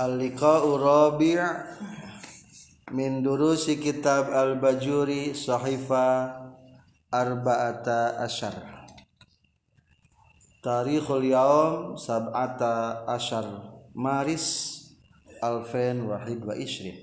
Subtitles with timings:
[0.00, 1.36] Al-liqa'u rabi'
[2.96, 6.40] min durusi kitab Al-Bajuri sahifa
[7.12, 8.56] arba'ata asyar.
[10.64, 13.44] Tarikhul yaum sab'ata asyar.
[13.92, 14.80] Maris
[15.44, 16.96] alfen wahid wa ishrin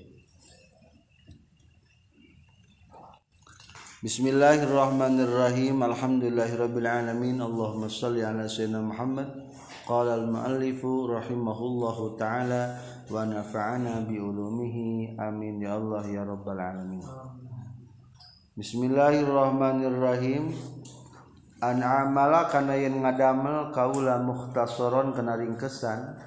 [4.02, 5.78] Bismillahirrahmanirrahim.
[5.86, 7.38] Alhamdulillahirabbil alamin.
[7.38, 9.47] Allahumma shalli ala sayyidina Muhammad
[9.88, 12.76] Qala al-muallifu rahimahullahu taala
[13.08, 17.00] wa nafa'ana bi ulumihi amin ya Allah ya rabbal alamin
[18.52, 20.52] Bismillahirrahmanirrahim.
[21.64, 26.20] An amala kana yen ngadamel kaula mukhtasaron kana ringkesan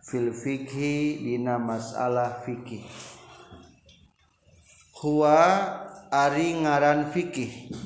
[0.00, 2.88] fil fikhi dina masalah fikih.
[5.04, 5.36] Huwa
[6.08, 7.76] ari ngaran fikih.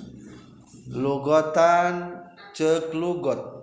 [0.94, 2.14] Lugotan
[2.54, 3.55] cek lugot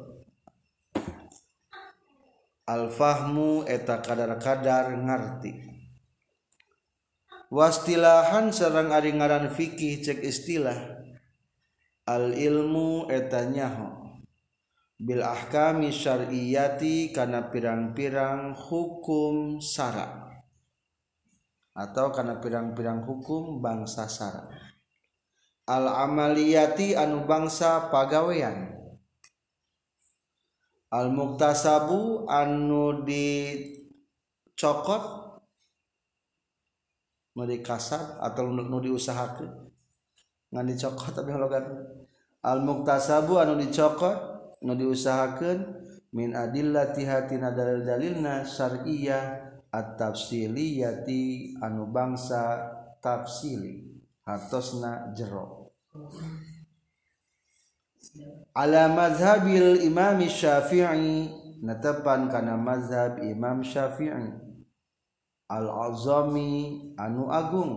[2.63, 5.73] Al-fahmu eta kadar-kadar ngerti
[7.53, 11.05] wastilahan sarang ari ngaran fikih cek istilah.
[12.03, 14.19] Al ilmu eta nyaho.
[14.99, 20.23] Bil ahkami syar'iyati kana pirang-pirang hukum syara
[21.73, 24.45] atau karena pirang-pirang hukum bangsa sara.
[25.67, 28.82] Al amaliyati anu bangsa pagawean.
[30.93, 35.03] al muktasabu anu dicokot
[37.33, 39.73] nu dikasab atau nu diusahakan
[40.53, 41.65] ngan dicokot tapi hologan
[42.45, 44.17] al muktasabu anu dicokot
[44.61, 45.81] nu diusahakeun
[46.13, 52.69] min adillati hatina dalil dalilna syar'iyyah at-tafsiliyati anu bangsa
[53.01, 55.73] tafsili hartosna jero.
[58.53, 61.41] Ala mazhabil imam syafi'i.
[61.63, 64.35] Natepan kana mazhab imam syafi'i.
[65.49, 67.73] Al-azami anu agung.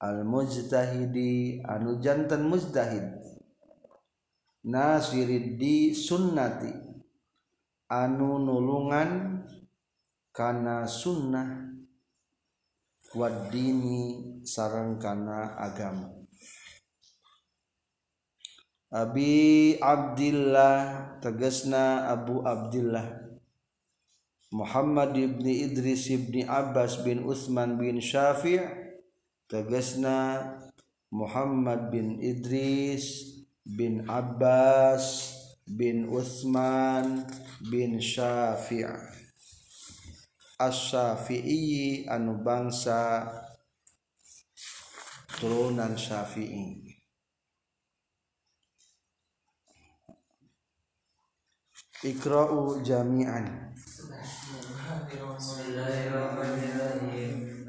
[0.00, 3.20] Al-mujtahidi anu jantan mujtahid.
[4.66, 6.72] Nasiriddi sunnati.
[7.90, 9.42] Anu nulungan
[10.32, 11.70] kana sunnah.
[13.10, 16.19] Wadini sarang kana agama
[18.90, 23.22] Abi Abdillah tegesna Abu Abdillah.
[24.50, 28.58] Muhammad ibni Idris ibni Abbas bin Utsman bin Syafi'
[29.46, 30.42] tegesna
[31.06, 33.30] Muhammad bin Idris
[33.62, 35.38] bin Abbas
[35.70, 37.30] bin Utsman
[37.70, 38.90] bin Syafi'
[40.58, 43.22] As-Syafi'i anu bangsa
[45.38, 46.89] turunan Syafi'i.
[52.00, 53.76] Iqra'u jami'an.
[55.36, 57.60] Bismillahirrahmanirrahim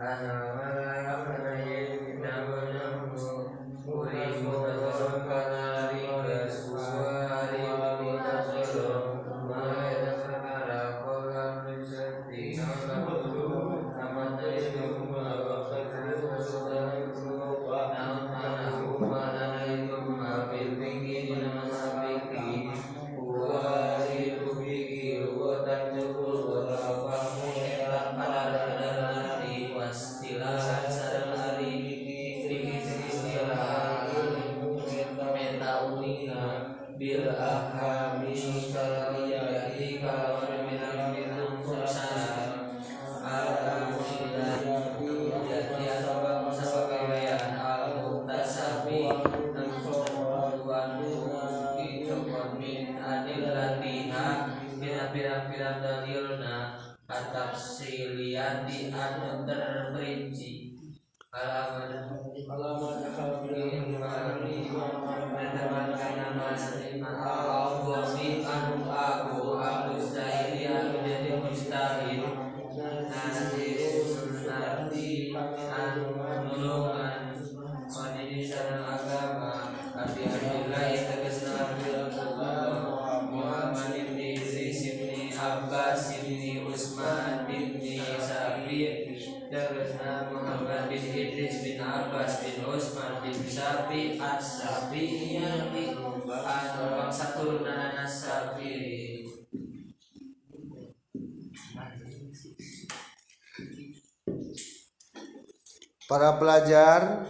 [106.72, 107.28] belajar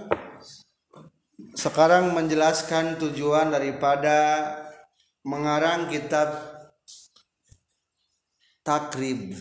[1.58, 4.46] sekarang menjelaskan tujuan daripada
[5.26, 6.30] mengarang kitab
[8.62, 9.34] takrib.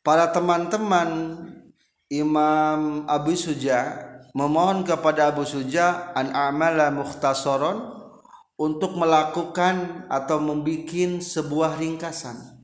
[0.00, 1.44] Para teman-teman
[2.08, 4.00] Imam Abu Suja
[4.32, 8.00] memohon kepada Abu Suja an amala mukhtasoron
[8.56, 12.61] untuk melakukan atau membuat sebuah ringkasan.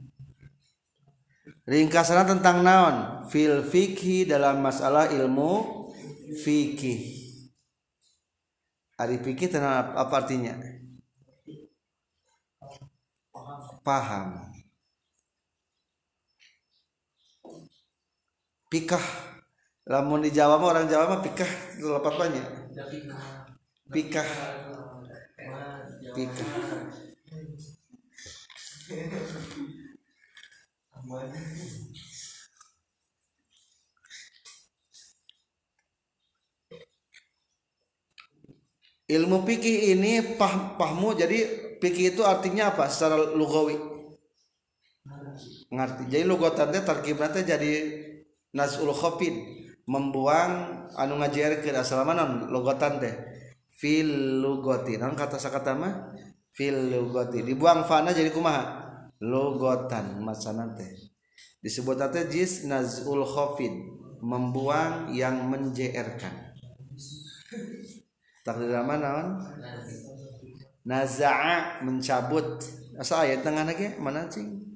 [1.68, 3.28] Ringkasan tentang naon?
[3.28, 5.84] Fil fikih dalam masalah ilmu
[6.40, 7.28] fikih.
[8.96, 10.56] Ari fikih tentang apa artinya?
[13.84, 14.48] Paham.
[18.72, 19.04] Pikah
[19.88, 21.48] lamun di Jawa mah orang Jawa mah pikah
[21.80, 22.44] itu apa banyak
[23.88, 24.28] pikah
[26.12, 26.48] pikah
[39.08, 41.38] ilmu pikih ini pah pahmu jadi
[41.80, 42.92] pikih itu artinya apa?
[42.92, 43.80] Secara lugawi.
[45.72, 46.12] Ngerti?
[46.12, 47.72] Jadi lugotannya terkiblatnya jadi
[48.52, 50.52] nasul khofin membuang
[50.92, 52.28] anu ngajar ke asal mana?
[52.52, 53.16] Logotan teh.
[53.78, 56.12] Fil lugoti non kata sakata mah?
[56.52, 58.87] Fil lugoti dibuang fana jadi kumaha
[59.22, 60.90] logotan macana teh.
[61.62, 63.72] Disebut teh jis nazul khafid
[64.18, 66.48] membuang yang menjerkan
[68.42, 69.36] takdir mana
[70.88, 72.64] naza'a mencabut.
[72.98, 74.67] Asa ayat tengah lagi mana cing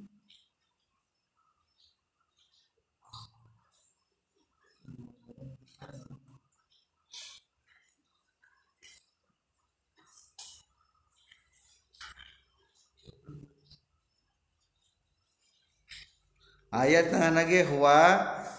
[16.72, 18.00] ayat tengah lagi huwa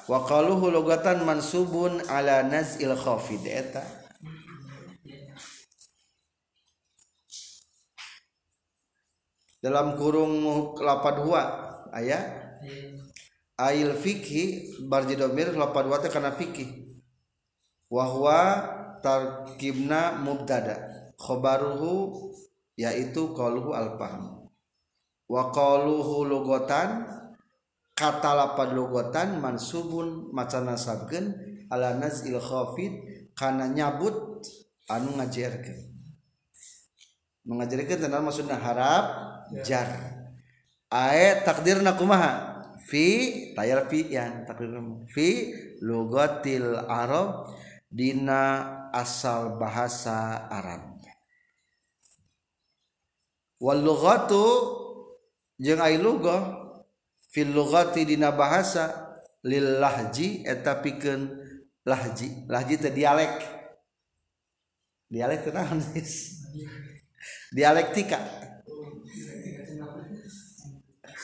[0.05, 3.81] wa qaluhu lugatan mansubun ala nazil khafid eta.
[9.63, 10.43] Dalam kurung
[10.77, 11.41] lapad huwa
[11.89, 12.61] ayat
[13.57, 16.69] ail fikhi barjidomir lapad huwa karena fikih.
[17.89, 18.39] Wa huwa
[19.01, 21.09] tarkibna mubtada.
[21.17, 22.29] Khobaruhu
[22.75, 24.43] yaitu qaluhu al fahm
[25.29, 27.07] wa qaluhu lugatan
[28.03, 31.31] kata lapad logotan mansubun macana sabgen
[31.71, 32.91] ala nazil khafid
[33.31, 34.43] karena nyabut
[34.91, 35.95] anu ngajarkeun.
[37.47, 39.05] Mengajarkan tentang maksudnya harap
[39.63, 39.87] jar.
[40.91, 42.59] Ayat takdirna kumaha?
[42.83, 43.07] Fi
[43.55, 44.75] tayar fi yang takdir
[45.11, 47.47] fi logotil arab
[47.87, 50.99] dina asal bahasa Arab.
[53.63, 54.43] Wal lughatu
[55.55, 56.62] jeung ai lugah
[57.33, 61.33] fil lughati dina bahasa lil lahji eta pikeun
[61.81, 62.45] lahji.
[62.45, 63.41] Lahji teh dialek.
[65.09, 65.81] Dialek teh naon
[67.49, 68.21] dialektika.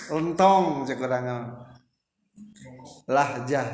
[0.09, 1.53] Untong cek urang
[3.05, 3.69] lahjah.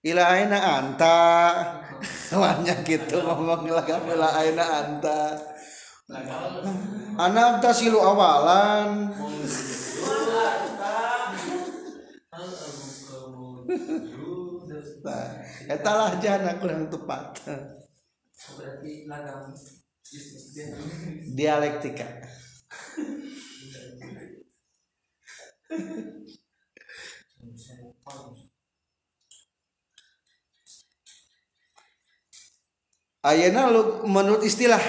[0.00, 1.16] Ila aina anta?
[2.32, 5.49] Banyak gitu ngomong ila aina anta
[7.14, 9.14] anak tas silu awalan.
[15.70, 17.38] Etalah jana kurang tepat.
[21.30, 22.26] Dialektika.
[33.20, 33.68] Ayeuna
[34.08, 34.80] menurut istilah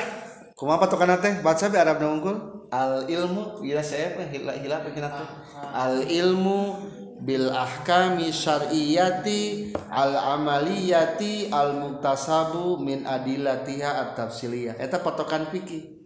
[0.62, 1.42] kuma patokan teh?
[1.42, 2.38] Baca be Arab unggul.
[2.70, 5.30] Al ilmu bila saya apa hila hila apa tuh?
[5.74, 6.78] Al ilmu
[7.26, 14.78] bil ahkami syar'iyati al amaliyati al muktasabu min adilatiha at tafsiliyah.
[14.78, 16.06] Eta patokan fikih.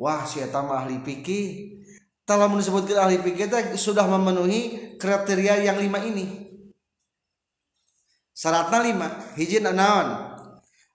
[0.00, 1.76] Wah si eta mah ahli fikih.
[2.24, 6.48] Telah disebutkan ahli fikih itu sudah memenuhi kriteria yang lima ini.
[8.32, 10.29] Syaratnya lima hiji naon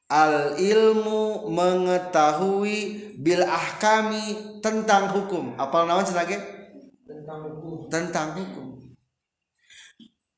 [0.06, 2.78] al ilmu mengetahui
[3.18, 5.58] bil ahkami tentang hukum.
[5.58, 6.38] Apal nawan sebagai
[7.06, 7.90] tentang hukum.
[7.90, 8.68] Tentang hukum.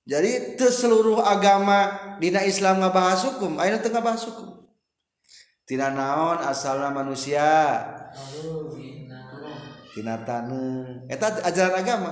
[0.08, 4.56] Jadi seluruh agama dina Islam ngabahas hukum ayo tengah bahas hukum?
[5.68, 7.76] Tidak naon asalnya manusia?
[9.92, 10.88] Tina tanu.
[11.12, 12.12] Eta ajaran agama.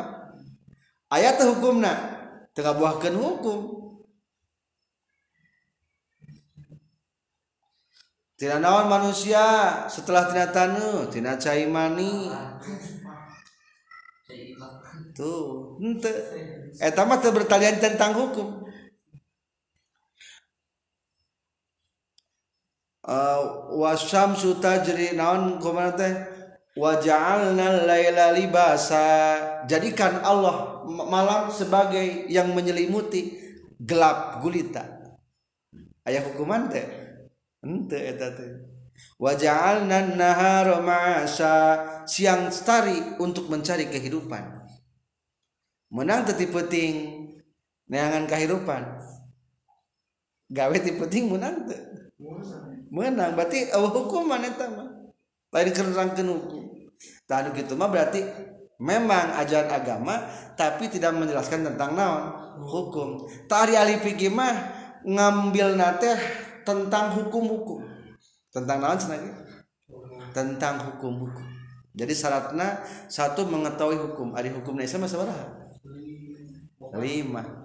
[1.07, 2.19] Ayat hukumna?
[2.51, 3.74] Tengah buahkan hukum
[8.35, 9.43] Tina naon manusia?
[9.87, 12.27] Setelah tina tanu tina cai mani.
[15.15, 16.11] Tuh ente.
[16.75, 18.67] Eta mah bertalian tentang hukum.
[23.05, 26.13] Uh, wasam suta jadi naon kumaha teh?
[26.75, 29.39] Waja'alna laila libasa.
[29.63, 33.31] Jadikan Allah malam sebagai yang menyelimuti
[33.79, 34.83] gelap gulita.
[36.03, 37.04] Ayah hukuman teh
[37.65, 38.75] ente eta teh
[39.17, 41.25] waja'alna nahara
[42.05, 44.63] siang stari untuk mencari kehidupan.
[45.89, 46.93] Menang teti penting
[47.89, 48.83] neangan kehidupan.
[50.45, 51.81] Gawe ti penting menang teh
[52.93, 54.87] menang berarti oh, hukuman eta mah
[55.51, 56.63] lain kerangkeun hukum
[57.27, 58.23] tadi gitu mah berarti
[58.77, 60.15] memang ajaran agama
[60.53, 62.23] tapi tidak menjelaskan tentang naon
[62.61, 63.25] hukum.
[63.49, 64.53] Tari fikih mah
[65.03, 66.13] ngambil nate
[66.65, 67.85] tentang hukum-hukum.
[68.49, 69.45] Tentang naon lagi
[70.35, 71.47] tentang hukum-hukum.
[71.95, 74.35] Jadi syaratnya satu mengetahui hukum.
[74.35, 75.63] Ada hukum Islam seberapa
[76.99, 77.63] lima.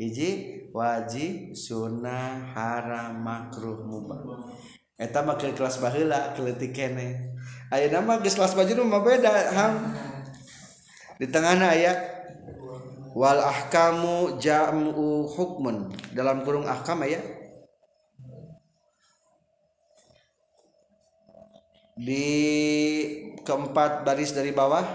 [0.00, 4.24] Hiji wajib sunnah haram makruh mubah.
[4.96, 7.36] Eta mah kelas baheula keletik kene.
[7.68, 9.72] Ayat nama geus kelas baju mah beda ham.
[11.20, 11.98] Di tengahna ayat
[13.12, 15.92] wal ahkamu jam'u hukmun.
[16.16, 17.20] Dalam kurung ahkam ya
[21.98, 22.26] di
[23.42, 24.86] keempat baris dari bawah.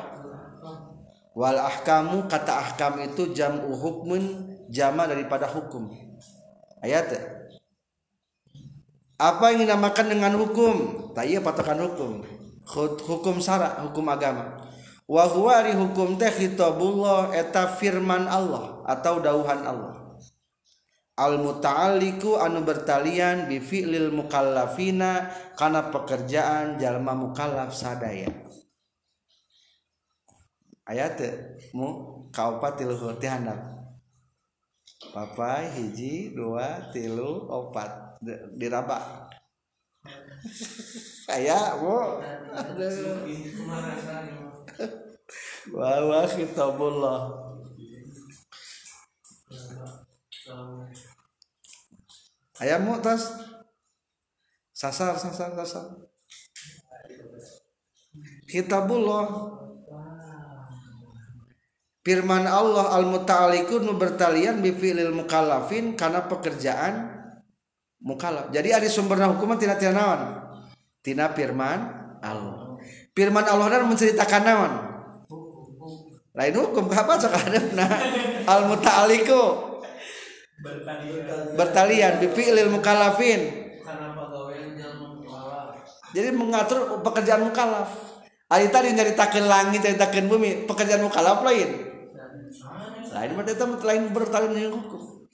[1.36, 4.24] Wal ahkamu kata ahkam itu jam'u hukmun
[4.72, 5.92] jama daripada hukum.
[6.80, 7.12] Ayat.
[9.20, 11.10] Apa yang dinamakan dengan hukum?
[11.12, 12.24] Tak iya patokan hukum.
[13.04, 14.62] Hukum syara hukum agama.
[15.04, 20.03] Wa huwa ari hukum teh khitabullah eta firman Allah atau dauhan Allah
[21.14, 28.30] al muta'alliku anu bertalian bi fi'lil mukallafina kana pekerjaan jalma mukallaf sadaya.
[30.84, 31.22] Ayat
[31.72, 33.62] mu kaopat tilu ti handap.
[35.14, 38.20] Papai hiji dua tilu opat.
[38.56, 39.30] Diraba.
[41.28, 42.20] Kayak bu
[45.72, 47.20] bahwa kitabullah
[52.62, 53.34] ayam mu tas?
[54.74, 55.86] Sasar sasar sasar.
[58.50, 59.58] Kitabullah
[62.06, 64.76] firman Allah al muta'aliku nu bertalian bi
[65.10, 67.10] mukallafin karena pekerjaan
[68.06, 68.54] mukallaf.
[68.54, 70.22] Jadi ada sumberna hukuman tidak tidak naon?
[71.02, 71.80] Tina firman
[72.22, 72.78] Allah.
[73.14, 74.72] Firman Allah dan menceritakan naon?
[76.34, 77.86] Lain hukum apa sakadepna
[78.50, 79.73] al muta'aliku
[81.58, 82.14] bertalian.
[82.22, 83.42] Bi fi'lil mukallafin.
[86.14, 87.90] Jadi mengatur pekerjaan mukallaf.
[88.54, 91.90] Ari tadi nyaritakeun langit nyaritakeun bumi pekerjaan mukallaf lain.
[93.14, 95.26] Lain mah eta lain bertalian dengan hukum.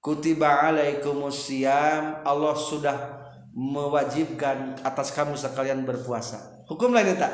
[0.00, 2.96] Kutiba alaikumusiyam Allah sudah
[3.52, 6.64] mewajibkan atas kamu sekalian berpuasa.
[6.68, 7.32] Hukum lain tak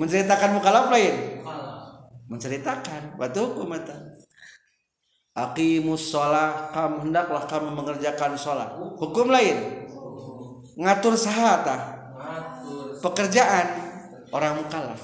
[0.00, 1.44] menceritakan mukalaf lain?
[2.28, 3.20] Menceritakan.
[3.20, 4.13] Batu hukum eta
[5.34, 8.70] aqimus sholat kamu hendaklah kamu mengerjakan sholat
[9.02, 9.86] hukum lain
[10.78, 12.06] ngatur sahata
[13.02, 13.66] pekerjaan
[14.30, 15.02] orang mukalaf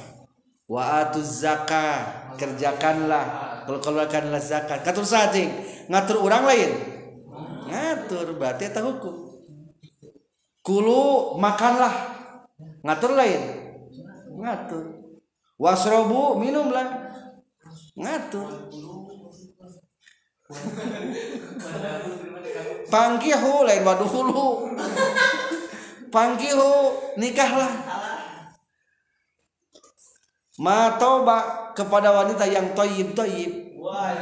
[0.70, 5.50] wa atuz zakah kerjakanlah kalau keluarkanlah zakat ngatur sajing
[5.90, 6.70] ngatur orang lain.
[7.66, 9.42] Ngatur berarti eta hukum.
[10.62, 11.94] Kulu makanlah.
[12.86, 13.42] Ngatur lain.
[14.38, 14.84] Ngatur.
[15.58, 17.10] Wasrobu minumlah.
[17.98, 18.70] Ngatur
[22.90, 24.74] pangkihu lain waduhulu
[26.10, 26.70] pangkihu
[27.14, 27.70] nikahlah
[30.60, 33.80] matoba kepada wanita yang toyib toyib.
[33.80, 34.12] Wah,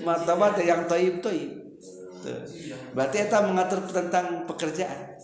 [0.00, 1.52] matoba yang toyib toyib.
[2.96, 5.20] Berarti itu mengatur tentang pekerjaan.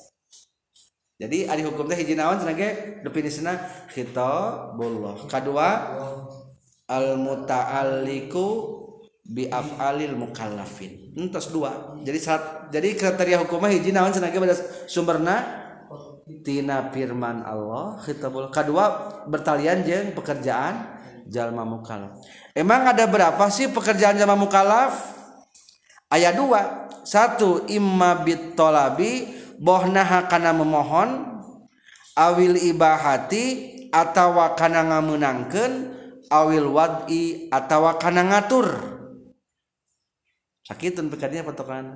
[1.15, 3.01] Jadi ada hukum teh hiji naon cenah ge?
[3.01, 3.55] Definisina
[3.89, 5.69] khitabullah kedua
[6.89, 8.47] al muta'alliqu
[9.25, 11.17] bi af'alil mukallafin.
[11.17, 11.97] Entos dua.
[12.05, 15.37] Jadi saat jadi kriteria hukumnya hiji naon cenah pada sumberna?
[16.45, 18.49] Tina firman Allah khitabul.
[18.49, 20.97] Kedua bertalian jeung pekerjaan
[21.29, 22.17] jalma mukallaf.
[22.57, 25.21] Emang ada berapa sih pekerjaan jalma mukallaf?
[26.09, 26.89] Ayat dua.
[27.05, 29.29] Satu imma bit tolabi
[29.61, 31.41] bohnaha kana memohon
[32.17, 33.45] awil ibahati
[33.93, 35.94] atawa kana ngamenangkeun
[36.35, 38.67] awil wad'i atawa kana ngatur.
[40.67, 41.87] Sakitun pekerjaannya patokan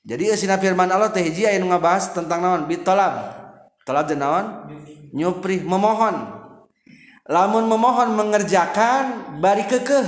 [0.00, 2.64] jadi asina firman Allah teh hiji aya ngabahas tentang naon?
[2.64, 3.36] Bitolab.
[3.84, 4.72] Tolab teh naon?
[5.12, 6.40] Nyupri memohon.
[7.28, 10.06] Lamun memohon mengerjakan bari kekeh.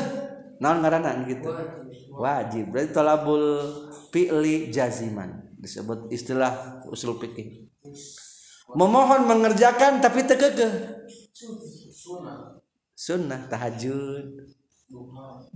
[0.65, 1.45] Naon ngaranna gitu?
[2.17, 2.73] Wajib.
[2.73, 3.45] Berarti tolabul
[4.11, 5.53] fi'li jaziman.
[5.61, 7.71] Disebut istilah usul fikih
[8.73, 10.73] memohon mengerjakan tapi tekekeh
[12.03, 13.41] sunnah.
[13.49, 14.27] Tahajud.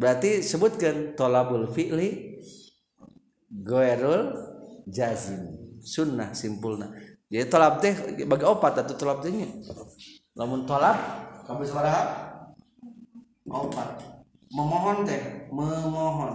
[0.01, 2.41] Berarti sebutkan tolabul fi'li
[3.51, 4.33] goerul
[4.89, 5.53] jazim.
[5.83, 6.91] Sunnah simpulna.
[7.27, 7.95] Jadi tolab teh
[8.27, 9.51] bagi opat atau tolab tehnya
[10.37, 10.95] lamun tolab
[11.47, 12.03] kamu sabaraha
[13.51, 13.91] opat.
[14.51, 16.35] Memohon teh memohon.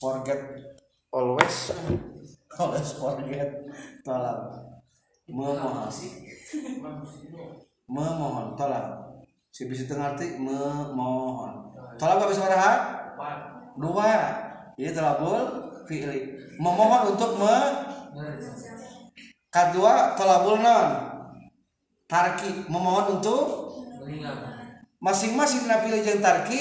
[0.00, 0.40] Forget
[1.12, 1.72] always.
[2.60, 3.48] Always forget
[4.04, 4.60] tolab.
[5.24, 5.88] Memohon
[7.92, 8.56] memohon.
[8.56, 9.12] Tolab
[9.52, 11.76] si bisa ngerti memohon.
[12.00, 12.72] Tolab habis sabaraha
[13.76, 14.12] dua.
[14.80, 16.40] Ini tolabul fi'li.
[16.56, 17.56] Memohon untuk me
[19.52, 20.88] kedua tolabul non.
[22.08, 22.64] Tarki.
[22.72, 23.76] Memohon untuk
[25.02, 26.60] masing-masing napilih jeung tarki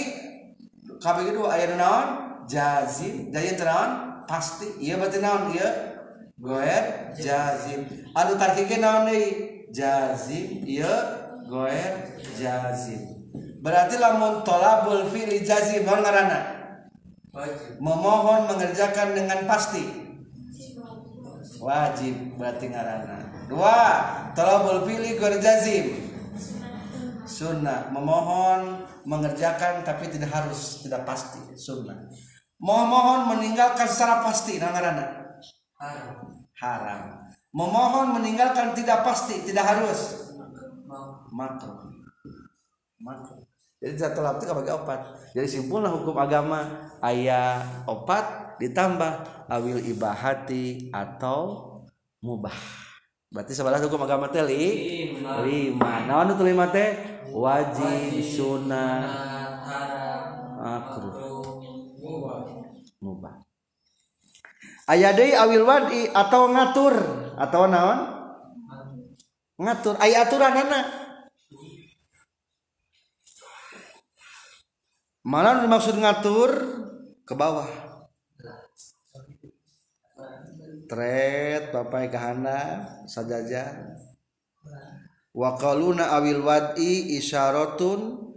[1.00, 2.07] kabeh kedua aya naon?
[2.51, 3.31] Jazim.
[3.31, 4.23] Jadi naon?
[4.27, 4.67] Pasti.
[4.83, 5.55] Iya berarti naon?
[5.55, 5.69] Iya
[6.41, 7.85] goer jazim.
[8.17, 9.27] Anu tarki ke naon deui?
[9.69, 10.65] Jazim.
[10.65, 11.20] Iya
[11.51, 13.27] goer jazim.
[13.60, 16.39] Berarti lamun tolabul fi'li jazim naon ngaranna?
[17.84, 19.84] Memohon mengerjakan dengan pasti.
[21.62, 23.20] Wajib berarti ngaranna.
[23.51, 23.79] Dua
[24.31, 26.08] tolabul fi'li goer jazim.
[27.27, 27.91] Sunnah.
[27.91, 31.43] Memohon mengerjakan tapi tidak harus tidak pasti.
[31.60, 32.08] Sunnah.
[32.62, 35.05] Memohon meninggalkan secara pasti nah ngaranna?
[36.62, 37.01] Haram.
[37.51, 40.30] Memohon meninggalkan tidak pasti tidak harus
[41.31, 41.89] makruh
[43.00, 43.41] makruh
[43.81, 45.33] jadi satu lapti bagi opat.
[45.33, 51.65] Jadi simpulnya hukum agama ayah opat ditambah awil ibahati atau
[52.21, 52.53] mubah.
[53.33, 54.65] Berarti sebelah hukum agama teh li
[55.17, 56.05] lima.
[56.05, 56.93] naon itu lima teh?
[57.33, 59.01] Wajib sunnah
[60.61, 61.17] makruh.
[63.01, 63.33] mubah.
[64.85, 66.94] Aya deui awil wadi atau ngatur.
[67.33, 68.00] Atau naon?
[69.57, 69.98] Ngatur.
[69.98, 71.00] Aya aturanana
[75.22, 76.50] Mana dimaksud ngatur
[77.22, 77.70] ke bawah.
[80.90, 83.96] Tret bapak kahana sajaja.
[85.31, 88.34] Wa qaluna awil wadi isyaratun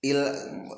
[0.00, 0.22] il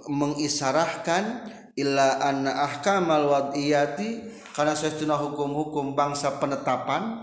[0.09, 1.47] mengisarahkan
[1.79, 4.25] illa anna ahkamal wadiyati
[4.57, 7.23] karena sesuna hukum-hukum bangsa penetapan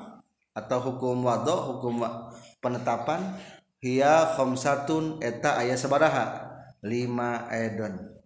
[0.55, 2.01] atau hukum wado hukum
[2.63, 3.35] penetapan
[3.83, 6.49] hiya khamsatun eta aya sabaraha
[6.81, 8.18] lima edon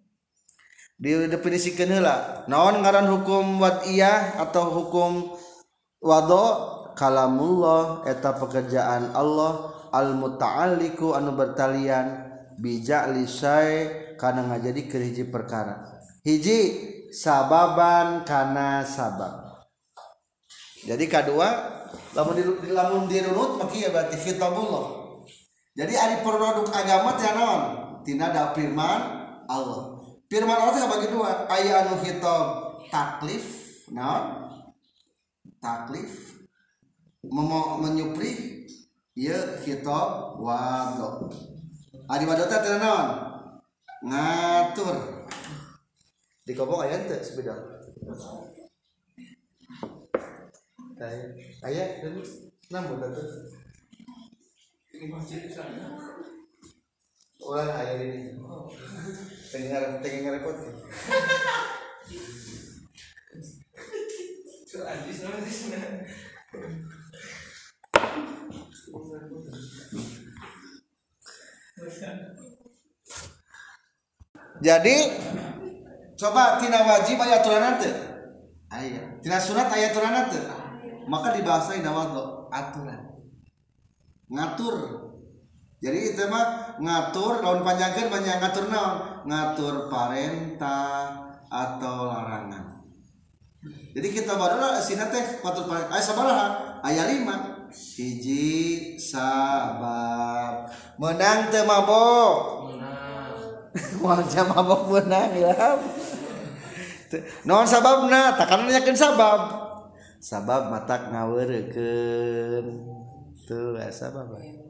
[1.04, 5.36] didefinisikan heula naon ngaran hukum wadiyah atau hukum
[6.00, 6.72] wado?
[6.94, 9.74] Kalamullah eta pekerjaan Allah.
[9.89, 12.32] Al muta'alliku anu bertalian.
[12.54, 16.06] Bijak lisai karena ngajadi keriji perkara.
[16.22, 16.60] Hiji
[17.10, 19.66] sababan karena sabab.
[20.86, 21.50] Jadi kedua
[22.13, 25.02] lamun di lamun dirunut maki ya berarti khitabullah.
[25.74, 27.62] Jadi ari produk agama teh naon?
[28.06, 29.02] Tina ada firman
[29.50, 29.92] Allah
[30.34, 32.46] firman Allah teh bagi dua aya anu khitab
[32.89, 33.46] taklif
[33.93, 34.50] naon?
[35.62, 36.41] Taklif.
[37.22, 38.65] Memo, menyupri
[39.13, 41.30] ya khitab wado.
[42.10, 43.08] Ari wado teh naon?
[44.10, 44.98] Ngatur.
[46.50, 47.54] Di kobong aya teh sepeda.
[50.98, 51.30] Kayak
[51.62, 51.84] aya
[52.74, 53.54] namun tuh
[54.98, 55.93] ini masjid sana
[57.43, 58.39] ulah aya ini.
[59.51, 60.56] Tengah tengah repot
[74.63, 74.97] jadi
[76.15, 77.93] coba tina wajib ayat aturan teu
[78.71, 80.41] aya tina sunat ayat aturan teu
[81.12, 83.03] maka dibahasai nawado aturan.
[84.32, 85.03] Ngatur
[85.84, 89.28] jadi itu mah ngatur lawan panjangkan banyak ngatur naon?
[89.28, 91.12] Ngatur parentah
[91.52, 92.80] atau larangan.
[93.91, 96.48] Jadi kita barulah sini teh ngatur parentah ayat sabaraha?
[96.88, 97.67] Ayat lima.
[97.67, 100.72] Hiji sabab.
[100.96, 102.72] Menang teh mabok.
[104.08, 105.52] Wajah mabok menang ya.
[107.43, 108.39] Non sabab na?
[108.39, 109.52] Takanan yakin sabab.
[110.24, 112.65] Sabab matak ngawerken
[113.43, 114.62] tuh sabab ya.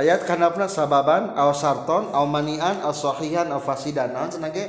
[0.00, 4.14] Ayat kanapna sababan aw sarton aw manian aw sahihan aw fasidan.
[4.14, 4.64] Naon cenah ge?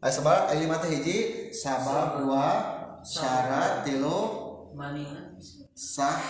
[0.00, 1.18] Aya sabab lima teh hiji
[1.52, 2.46] sabab dua
[3.04, 4.18] syarat tilu
[4.72, 5.36] manian.
[5.76, 6.20] sah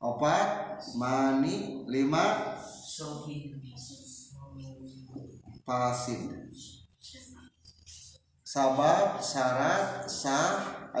[0.00, 2.56] opat mani lima
[5.64, 6.20] fasid.
[8.44, 10.48] Sabab syarat sah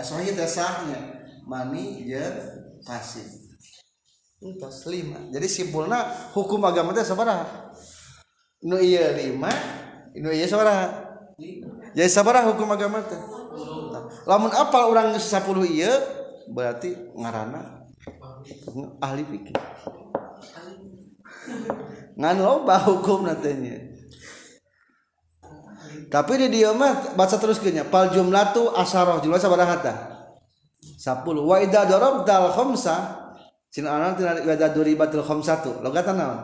[0.02, 1.00] sahih sahnya.
[1.44, 2.40] Mani jeung
[2.88, 3.43] fasid
[4.42, 7.74] entos lima jadi simpulna hukum agama teh sabaraha
[8.64, 9.50] nu iya lima
[10.18, 11.04] nu iya sabaraha
[11.94, 13.18] jadi sabaraha hukum agama teh.
[14.26, 15.90] Lamun apal orang sepuluh iya
[16.50, 17.86] berarti ngarana
[19.02, 19.54] ahli fikih.
[22.14, 23.94] Ngan loba hukum nantinya
[26.14, 29.98] tapi di dia mah baca terus kenya pal jumlah tu asaroh jumlah sabaraha tah
[30.78, 33.23] 10 wa idza darabtal khamsa
[33.74, 36.38] cina anak tina wa idza duribatil khamsatu logatan naon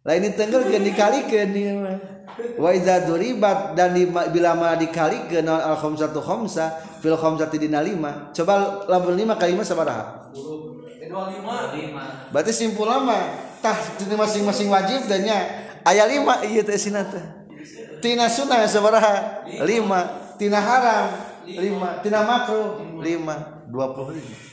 [0.00, 2.00] lain ini tenggal geun dikalikeun ieu mah
[2.56, 7.84] wa idza duribat dan di, bila mana dikalikeun naon al khamsatu khamsa fil khamsati dina
[7.84, 8.30] lima.
[8.34, 10.32] Coba lamun lima kali lima sabaraha?
[12.30, 13.16] Berarti simpul lama
[13.60, 15.38] tah masing-masing wajib dan nya.
[16.08, 17.22] Lima iya teh sina teh.
[17.98, 19.44] Tina sunnah sabaraha?
[19.66, 20.32] Lima.
[20.38, 21.10] Tina haram?
[21.44, 21.98] Lima.
[22.04, 23.00] Tina makruh?
[23.02, 23.66] Lima.
[23.68, 24.47] Dua puluh lima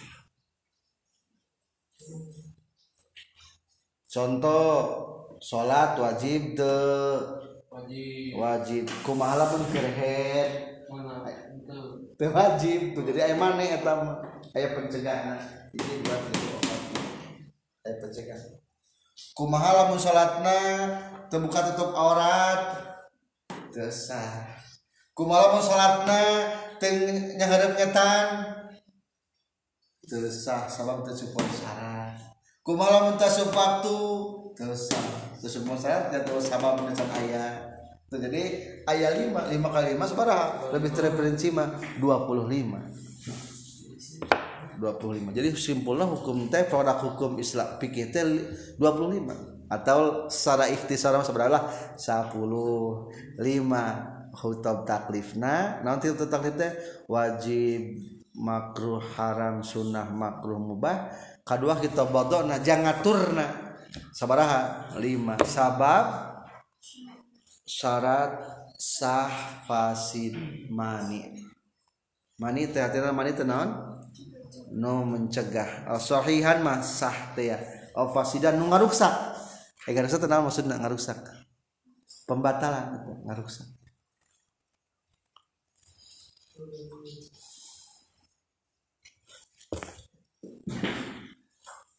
[4.16, 4.72] contoh
[5.44, 6.76] sholat wajib de.
[8.40, 8.88] Wajib.
[9.04, 10.80] Kumaha pun kerhet
[12.16, 13.04] teu wajib tuh.
[13.04, 13.92] Jadi aya maneh eta
[14.56, 15.36] aya pencegahan.
[15.76, 16.22] Ini buat
[17.84, 18.56] aya pencegahan.
[19.36, 20.60] Kumaha lamun salatna
[21.28, 22.88] terbuka tutup aurat.
[23.76, 24.56] Dosa
[25.16, 26.22] kumaha mau salatna
[26.80, 26.92] teu
[27.40, 28.28] nyaharep ngetan
[30.04, 32.05] dosa sabab teu syarat
[32.66, 33.98] kumaha lamun teu waktu?
[34.58, 34.98] Dosa
[35.38, 37.62] teu support syarat dan teu sabab ngecan aya
[38.10, 38.42] tuh jadi
[38.90, 42.82] ayat lima lima kali lima sabaraha lebih terperinci mah dua puluh lima.
[44.76, 45.32] dua puluh lima.
[45.32, 48.26] Jadi simpulnya hukum teh produk hukum Islam fikih teh
[48.82, 49.38] dua puluh lima.
[49.70, 51.62] Atau secara ikhtisar sebenarnya
[51.96, 54.12] sepuluh lima.
[54.36, 56.76] Hutab taklifna nanti untuk taklif teh?
[57.08, 58.04] Wajib
[58.36, 61.08] makruh haram sunnah makruh mubah
[61.46, 63.48] kedua kita bodona jangan turna
[64.12, 64.92] sabaraha?
[64.98, 65.38] Lima.
[65.46, 66.34] Sabab?
[67.66, 68.32] Syarat
[68.78, 70.36] sah fasid
[70.74, 71.46] mani.
[72.42, 73.70] Mani teh artinya mani teh naon?
[74.76, 75.88] No mencegah.
[76.02, 77.58] Sahihan mah sah teh ya.
[77.94, 79.14] Fasidan nu ngaruksak.
[79.86, 81.22] Eh ngarusak tenang maksudnya ngarusak
[82.26, 83.06] pembatalan.
[83.30, 83.70] Ngarusak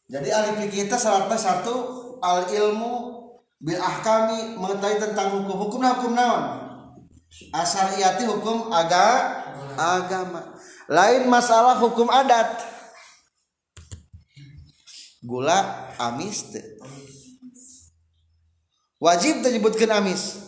[0.06, 1.74] jadi ahli fikih kita syaratnya satu
[2.22, 3.26] al ilmu
[3.58, 5.66] bil ahkami mengetahui tentang hukum.
[5.66, 6.62] Hukum hukum naon?
[7.50, 9.42] Asariyati hukum aga
[9.74, 10.54] agama.
[10.86, 12.62] Lain masalah hukum adat.
[15.26, 16.54] Gula amis
[19.02, 20.38] wajib menyebutkan amis.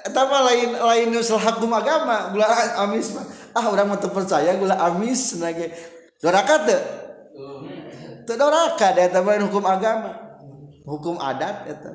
[0.16, 2.48] Tapi lain lain usul hukum agama gula
[2.80, 3.12] amis
[3.52, 5.68] ah orang mau percaya gula amis nage.
[6.16, 6.64] Doraka
[8.30, 10.14] terdoraka eta main hukum agama.
[10.86, 11.92] Hukum adat itu.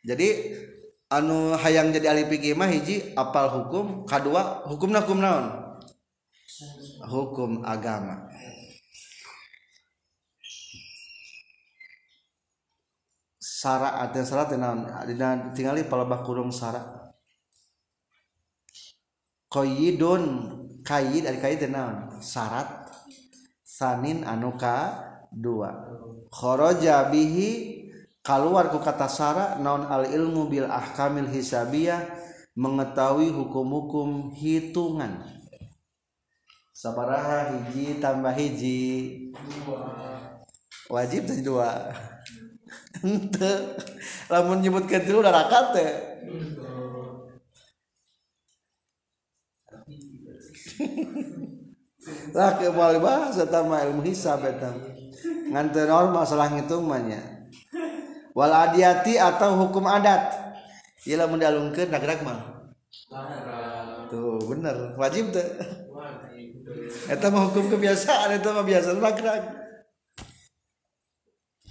[0.00, 0.28] jadi
[1.12, 5.46] anu hayang jadi ahli fikih mah hiji apal hukum kedua hukumna hukum naon?
[7.06, 8.29] Hukum agama.
[13.60, 17.12] Sara atau sara naon dina tingali palebah kurung sara
[19.52, 20.22] qayyidun
[20.80, 22.88] kaid ari kaid naon syarat
[23.60, 24.96] sanin anu ka
[25.28, 25.76] dua.
[26.32, 27.84] Kharaja bihi
[28.24, 32.08] keluar ku kata sara naon al ilmu bil ahkamil hisabiyah
[32.56, 35.20] mengetahui hukum-hukum hitungan.
[36.72, 38.80] Sabaraha hiji tambah hiji.
[40.88, 41.92] Wajib tadi dua
[43.04, 43.54] ente.
[44.32, 45.92] Lamun nyebutkan dulu udah rakat teh.
[52.32, 54.72] Lah ke bahasa tama ilmu hisab eta.
[55.50, 57.52] Nganten normal salah ngitungannya
[58.32, 60.32] wal adiati atau hukum adat.
[61.04, 62.70] Ilah mendalungkeun nagrak mah.
[64.08, 64.96] Tuh bener.
[64.96, 65.48] Wajib tuh
[67.10, 69.59] eta mah hukum kebiasaan eta mah biasa nagrak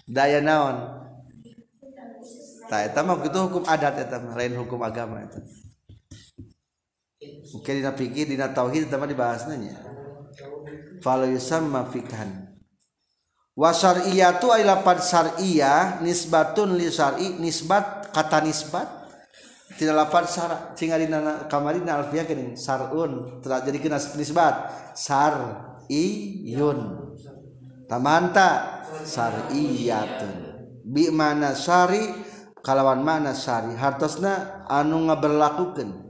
[0.09, 0.97] daya naon.
[2.69, 5.41] Nah, eta mah itu hukum adat eta mah lain hukum agama eta.
[7.53, 9.77] Oke dina fikih dina tauhid eta mah dibahasna nya.
[11.01, 12.49] Fala yusamma fikhan
[13.59, 18.87] wasariyatu ay lapad syar'iyah nisbatun li syar'i nisbat kata nisbat.
[19.79, 24.55] Tidak lapan sar cing dina kamarina alfiah geuning sarun telah jadi kena nisbat.
[24.91, 25.35] Sar
[25.87, 27.15] iyun
[27.87, 30.35] tamanta syariatan
[30.85, 32.01] bi mana syari
[32.61, 36.07] kalawan mana syari hartosna anu ngaberlakukeun.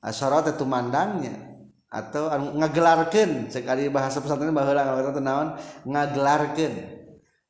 [0.00, 1.36] Asyarat itu mandangnya
[1.92, 3.52] atau anu ngagelarkeun.
[3.52, 5.48] Cek ari bahasa pesantren baheula ngagelarkeun itu naon?
[5.84, 6.74] Ngagelarkeun.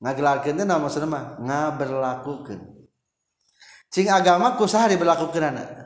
[0.03, 1.25] Ngagelarkeun teh naon maksudna mah?
[1.39, 2.61] Ngaberlakukeun.
[3.91, 5.81] Cing agama kusaha diberlakukan anak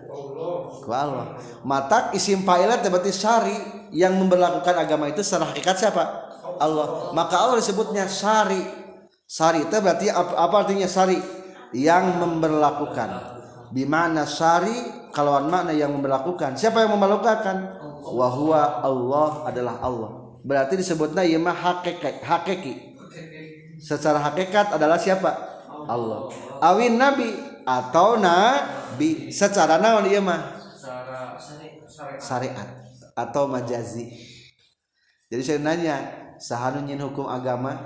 [0.85, 1.41] ku Allah.
[1.65, 3.57] Matak isim fa'ilat berarti syari
[3.97, 6.24] yang memberlakukan agama itu secara hakikat siapa?
[6.61, 7.11] Allah.
[7.17, 8.63] Maka Allah disebutnya syari.
[9.25, 11.19] Syari itu berarti apa, apa artinya syari?
[11.75, 13.11] Yang memberlakukan
[13.75, 15.03] di mana syari?
[15.15, 20.11] Kalau makna yang memberlakukan siapa yang memberlakukan wahwa Allah adalah Allah.
[20.43, 22.99] Berarti disebutnya ya mah hakikat hakiki
[23.85, 25.31] secara hakikat adalah siapa?
[25.85, 26.33] Allah.
[26.65, 27.31] Awin nabi
[27.63, 29.29] atau nabi.
[29.29, 30.57] Secara naon ieu mah
[32.19, 32.69] syariat
[33.15, 34.11] atau majazi.
[35.29, 35.97] Jadi saya nanya
[36.39, 37.77] sahanu nyin hukum agama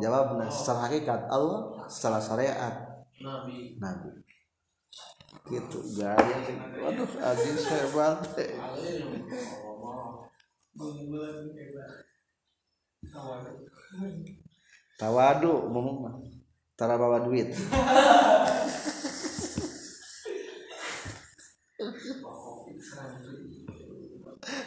[0.00, 1.30] jawabna secara hakikat.
[1.30, 2.74] Allah secara syariat.
[3.22, 3.80] Nabi.
[3.80, 4.10] Nabi.
[5.46, 6.38] Gitu gaya
[6.82, 8.18] waduh agis hebat.
[14.96, 16.16] Tawadu ngomong mah
[16.74, 17.54] tara bawa duit.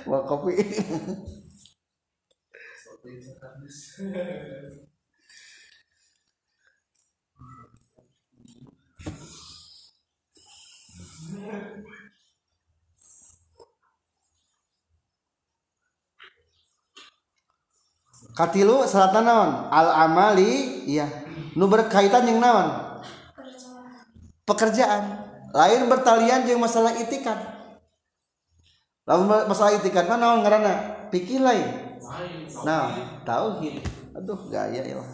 [0.10, 0.54] Wah kopi.
[18.36, 19.52] Katilu salatan naon?
[19.72, 21.08] Al amali iya.
[21.56, 23.00] Nu berkaitan yang naon?
[24.44, 25.24] Pekerjaan.
[25.56, 27.40] Lain bertalian jeung masalah itikan.
[29.08, 31.08] Lalu masalah itikan mana naon ngaranna?
[31.12, 31.89] Pikir lain.
[32.66, 33.84] Nah, tauhid.
[34.16, 35.06] Aduh gaya ilham.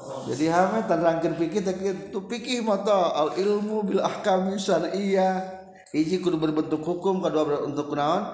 [0.00, 5.60] Jadi hame terangkan pikir itu pikir mata al ilmu bil ahkam syar'iyyah.
[5.90, 8.30] Hiji kudu berbentuk hukum, kedua berbentuk naon?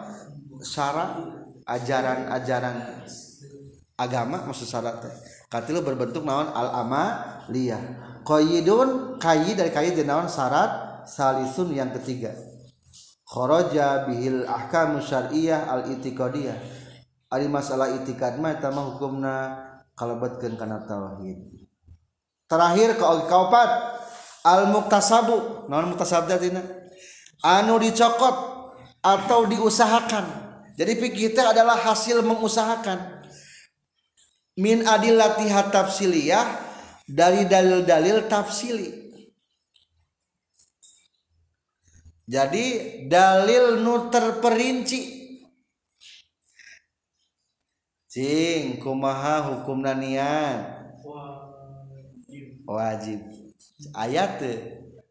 [0.61, 1.24] Syarat
[1.64, 3.00] ajaran-ajaran
[3.96, 5.14] agama maksud syarat teh.
[5.48, 7.80] Katilu berbentuk naon al amaliyah.
[8.22, 12.35] Qayyidun qayyid dari qayyid naon syarat salisun yang ketiga.
[13.26, 16.86] Kharaja bihil ahkam syar'iyyah al itiqadiyah.
[17.26, 19.34] Ari masalah itikad mah eta mah hukumna
[19.98, 21.42] kalabatkeun kana tauhid.
[22.46, 23.70] Terakhir ke kaopat
[24.46, 25.66] al muktasabu.
[25.66, 26.62] Naon muktasab tina?
[27.42, 28.36] Anu dicokot
[29.02, 30.46] atau diusahakan.
[30.76, 33.26] Jadi pikir teh adalah hasil mengusahakan.
[34.60, 36.46] Min adillati tafsiliyah
[37.06, 39.06] dari dalil-dalil tafsili.
[42.26, 42.66] Jadi
[43.06, 45.15] dalil nu terperinci
[48.16, 50.88] cing kumaha hukum niat
[52.64, 53.20] wajib.
[53.92, 54.40] Ayat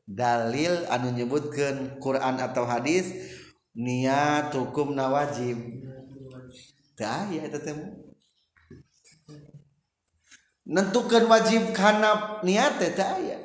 [0.09, 3.13] dalil anu nyebutkan Quran atau hadis
[3.77, 5.53] niat hukum na wajib.
[6.97, 7.93] Dah ya itu temu
[10.65, 13.37] nentukan wajib karena niat teh aya.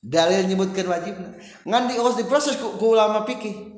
[0.00, 1.20] Dalil nyebutkan wajib
[1.68, 3.69] ngan di diproses ku, ku ulama pikir.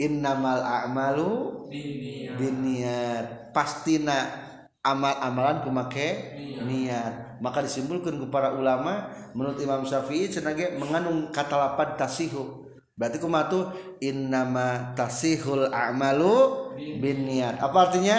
[0.00, 1.68] Innamal a'malu
[2.36, 4.28] biniat pastina
[4.82, 7.38] amal-amalan kumake niat.
[7.42, 13.72] Maka disimpulkan ke para ulama menurut Imam Syafi'i cenage mengandung kata lapan tasihu berarti kumatu
[14.04, 16.70] innama tasihul a'malu
[17.02, 18.18] biniat apa artinya?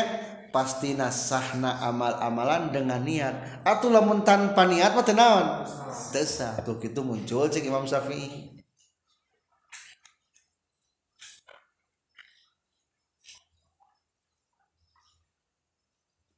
[0.54, 3.66] Pasti sahna amal-amalan dengan niat.
[3.66, 5.66] Atau lamun tanpa niat mah tenawan?
[6.14, 8.53] Tesa tuh itu muncul cek Imam Syafi'i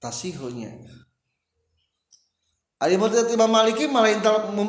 [0.06, 0.70] tasihunya.
[2.78, 4.14] Ari Imam Maliki malah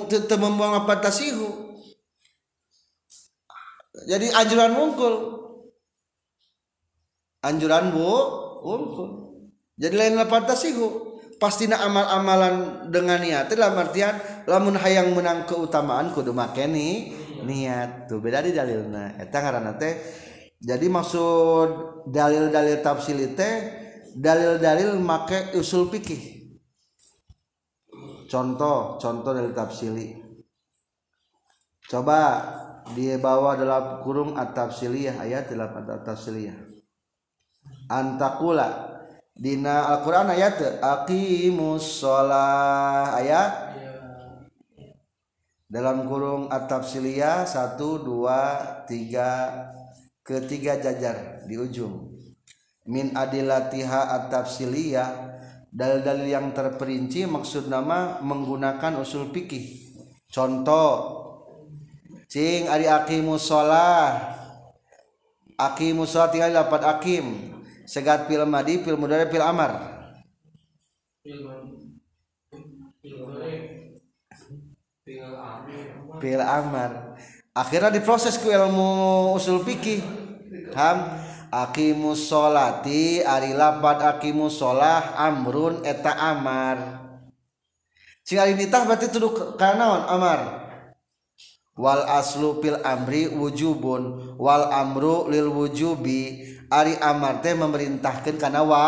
[0.09, 1.77] teu membuang apa tasihu?
[4.09, 5.15] Jadi anjuran mungkul
[7.45, 8.13] anjuran bu
[8.65, 9.09] mungkul
[9.77, 11.05] jadi lain lapan tasihu?
[11.37, 13.53] Pastina amal-amalan dengan niat.
[13.53, 14.17] Dalam artian
[14.49, 17.13] lamun hayang menang keutamaan kudu make nih
[17.45, 18.09] niat.
[18.09, 20.01] Tuh beda di dalilna eta ngaranna teh
[20.57, 21.69] jadi maksud
[22.09, 23.85] dalil-dalil tafsir teh
[24.17, 26.49] dalil-dalil make usul fikih.
[28.27, 30.17] Contoh contoh dari tafsili.
[31.87, 32.43] Coba
[32.97, 36.57] dia bawa dalam kurung at-tafsiliyah ayat dalam at-tafsiliyah.
[37.93, 38.97] Antakula
[39.37, 43.77] Dina Alquran ayat aqimus sholah ayat
[45.69, 49.53] dalam kurung atapsilia satu dua tiga
[50.25, 52.16] ketiga jajar di ujung
[52.87, 55.35] min adilatiha atapsilia
[55.75, 59.85] dalil-dalil yang terperinci maksud nama menggunakan usul fikih.
[60.31, 60.95] Contoh
[62.31, 64.39] cing ari aqimus shalah.
[65.59, 67.53] Aqimus shalah tinggal dapat akim
[67.85, 69.77] segat pil madi pil mudari pil amar.
[76.17, 76.91] Pil amar.
[77.57, 80.01] Akhirnya diproses ke ilmu usul fikih.
[80.77, 87.07] Ham aqimus sholati ari lapat aqimus sholah amrun eta amar.
[88.27, 90.41] Sing ari nitah berarti tuduh kanaon amar.
[91.77, 96.55] Wal aslu pil amri wujubun wal amru lil wujubi.
[96.67, 98.87] Ari amar teh memerintahkan karena wa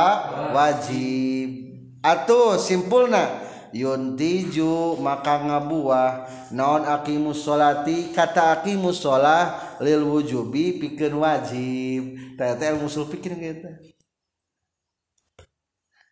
[0.50, 1.70] wajib.
[2.02, 3.46] Atuh simpulna.
[3.70, 6.26] Yuntiju maka ngabuah.
[6.56, 8.10] Naon aqimus sholati?
[8.16, 12.02] Kata aqimus sholah lil wujubi pikeun wajib.
[12.38, 13.70] Teh ilmu usul fikih gitu.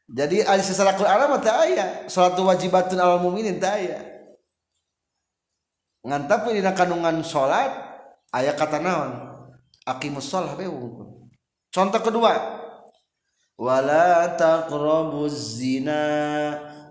[0.07, 4.15] Jadi ada secara Quran mah teu aya salat wajibatun alal mukminin teu aya
[6.07, 7.75] ngan tapi dina kandungan salat
[8.31, 9.35] aya kata naon?
[9.83, 10.67] Aqimus sholah be
[11.75, 12.35] contoh kedua.
[13.59, 16.03] Wala taqrabuz zina.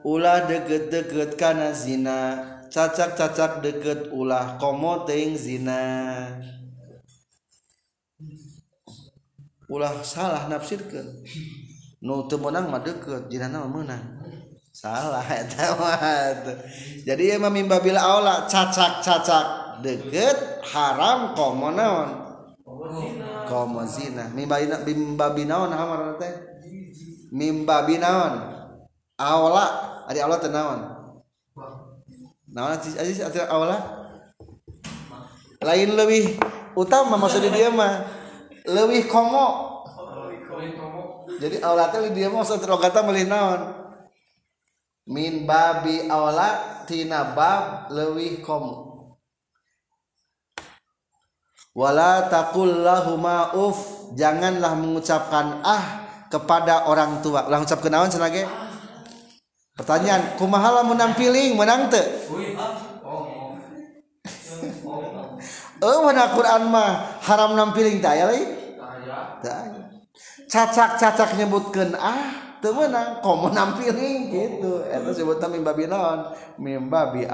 [0.06, 2.20] Ulah deket-deket karena zina.
[2.72, 5.84] Cacak-cacak deket ulah komo ting zina
[9.72, 11.06] ulah salah nafsirkan
[12.06, 14.04] nu teu meunang mah deukeut jinana mah meunang
[14.70, 16.02] salah eta mah
[17.02, 22.10] jadi emang mimba bila aula cacak cacak deket haram komo naon?
[23.50, 24.30] Komo zina.
[24.32, 26.34] Mimba bina mimba binaon hamar teh?
[27.34, 28.34] Mimba binaon.
[29.20, 29.66] Aula
[30.08, 30.80] ari aula teh naon?
[32.52, 33.78] Naon aziz aziz aula?
[35.64, 36.38] Lain lebih
[36.78, 38.25] utama maksudnya dia mah.
[38.66, 39.76] Lebih komo
[41.36, 43.76] jadi aula teh dia mah maksud rogata meulih naon?
[45.06, 48.96] Min babi aula tina bab leuwih komo
[51.76, 57.46] wala taqul lahuma uf janganlah mengucapkan ah kepada orang tua.
[57.46, 58.32] Ulah ngucapkeun naon cenah
[59.76, 62.00] pertanyaan kumahala menang piling menang te
[66.34, 68.00] Quranmah haram nampilling
[70.46, 74.82] cacak-cacak nyebutkan ah temenang kom nampilling gitu.
[75.14, 77.28] Sebut babi non mimbabi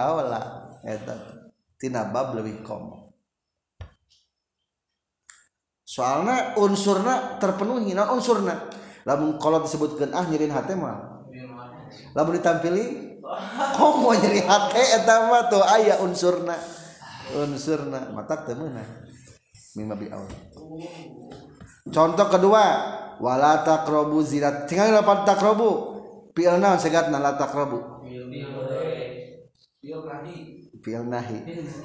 [2.09, 3.13] bab lebih kom.
[5.85, 8.55] Soalnya unsurna terpenuhi non unsurna.
[9.05, 11.21] Namun kalau disebutkan ah nyirin hati mah.
[12.15, 13.19] Lamun ditampili
[13.77, 16.80] kom nyeri hati etama tuh ayah unsurna.
[17.35, 18.89] unsurna mata teu meunang
[19.77, 20.39] mimma bi Allah
[21.89, 22.65] contoh kedua
[23.21, 25.69] wala taqrabu zina tinggal lapan taqrabu
[26.33, 28.01] fi'il naon segatna la taqrabu
[30.81, 31.37] fi'il nahi.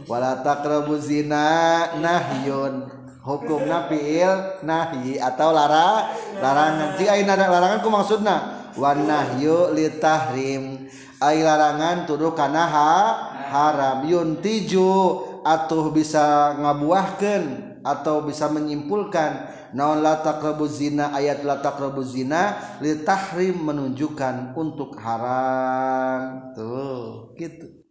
[0.08, 1.44] Wala taqrabu zina
[2.00, 2.88] nahyun
[3.20, 6.96] hukumna fi'il nahi atau lara larangan.
[6.96, 8.36] Jika ada larangan ku maksudna?
[8.76, 10.88] Wan nahyu litahrim.
[11.20, 12.92] Ay larangan tuduh kana ha,
[13.48, 17.44] haram yuntiju atuh bisa ngabuahkeun
[17.86, 19.54] atau bisa menyimpulkan.
[19.76, 20.22] Naon la
[20.70, 26.54] zina ayat la taqrabu zina litahrim menunjukkan untuk haram.
[26.56, 27.86] Tuh gitu.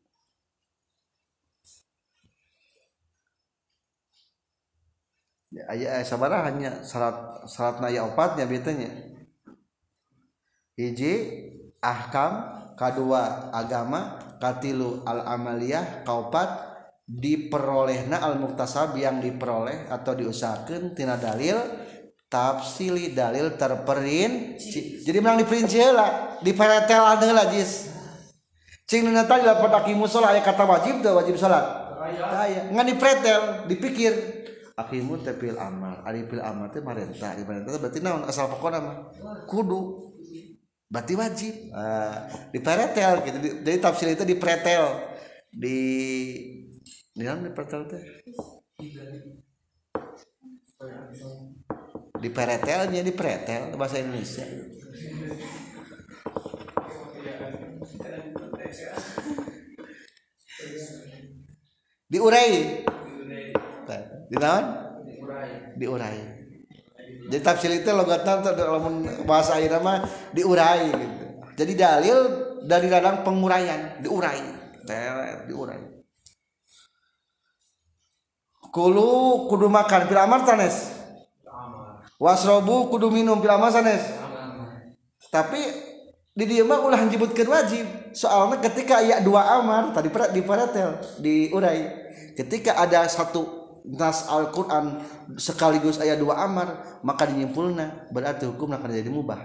[5.55, 8.91] Ya ayat sabaraha hanya syarat syarat naya opatnya betanya
[10.75, 11.13] hiji
[11.79, 21.15] ahkam kedua agama katilu al amaliyah kaupat diperolehna al muktasab yang diperoleh atau diusahakan tina
[21.15, 21.55] dalil
[22.27, 24.57] tafsili dalil terperin
[25.05, 27.93] jadi memang diperinci lah diperetel ada lah jis.
[28.85, 33.41] Cing nata tadi lah pada akimu sholat kata wajib tuh wajib sholat kaya nggak dipretel
[33.65, 34.13] dipikir.
[34.75, 38.95] Akimu tepil amal ari pil amal teh marenta di marenta berarti naon asal pokoknya mah?
[39.47, 40.13] Kudu.
[40.95, 41.53] Berarti wajib.
[41.75, 42.15] Uh,
[42.55, 43.37] dipretel gitu.
[43.67, 45.11] Jadi tafsir itu dipretel
[45.51, 45.79] di
[47.11, 48.03] di mana dipretel teh?
[52.15, 54.47] Di peretelnya di pretel bahasa Indonesia.
[62.07, 62.51] Diurai
[64.31, 64.65] di tahun
[65.75, 66.34] diurai
[67.25, 71.25] jadi tafsir itu logatnya dalam bahasa mah diurai gitu.
[71.55, 72.17] Jadi dalil
[72.67, 74.41] dari ladang penguraian diurai.
[75.49, 75.81] Diurai.
[78.69, 80.93] Kulu kudu makan pil amar sanes
[82.19, 84.03] wasrobu kudu minum pil amar sanes
[85.31, 85.59] tapi
[86.35, 87.87] di dia mah ulah nyebutkeun wajib.
[88.11, 91.87] Soalnya ketika ayat dua amar tadi di paratel di urai
[92.35, 95.05] ketika ada satu nas Al-Quran
[95.37, 99.37] sekaligus ayat dua amar maka dinyimpulna berarti hukum akan jadi mubah.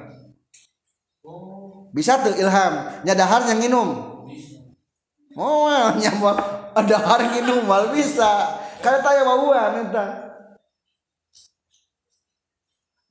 [1.92, 3.88] Bisa tuh ilham nyadahar yang minum
[5.36, 6.38] oh nyamuk
[6.72, 8.56] ada hari minum mal bisa.
[8.80, 10.06] Karena tanya bawa minta.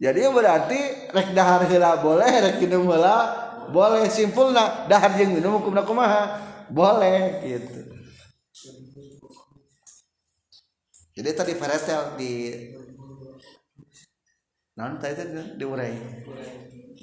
[0.01, 0.79] Jadi berarti
[1.13, 3.17] rek dahar heula boleh rek minum heula
[3.69, 4.09] boleh.
[4.09, 6.41] Simpul nak dahar jeung minum hukumna kumaha?
[6.69, 7.98] Boleh gitu
[11.19, 12.31] jadi tadi paretel di
[14.79, 15.19] non tadi
[15.59, 15.93] di urai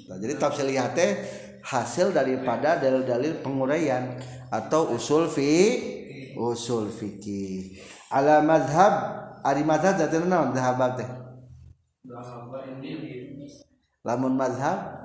[0.09, 0.97] nah, jadi tafsir lihat
[1.61, 5.51] hasil daripada dalil-dalil penguraian atau usul fi
[6.37, 7.81] usul fikih.
[8.07, 8.93] Ala mazhab
[9.43, 10.55] ari mazhab jadi naon?
[10.55, 11.09] Zahab teh?
[14.07, 14.95] Lamun mazhab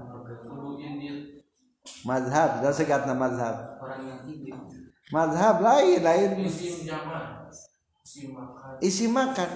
[2.07, 3.79] mazhab dan segatna mazhab
[5.11, 6.31] mazhab lain lain
[8.83, 9.51] isi makan.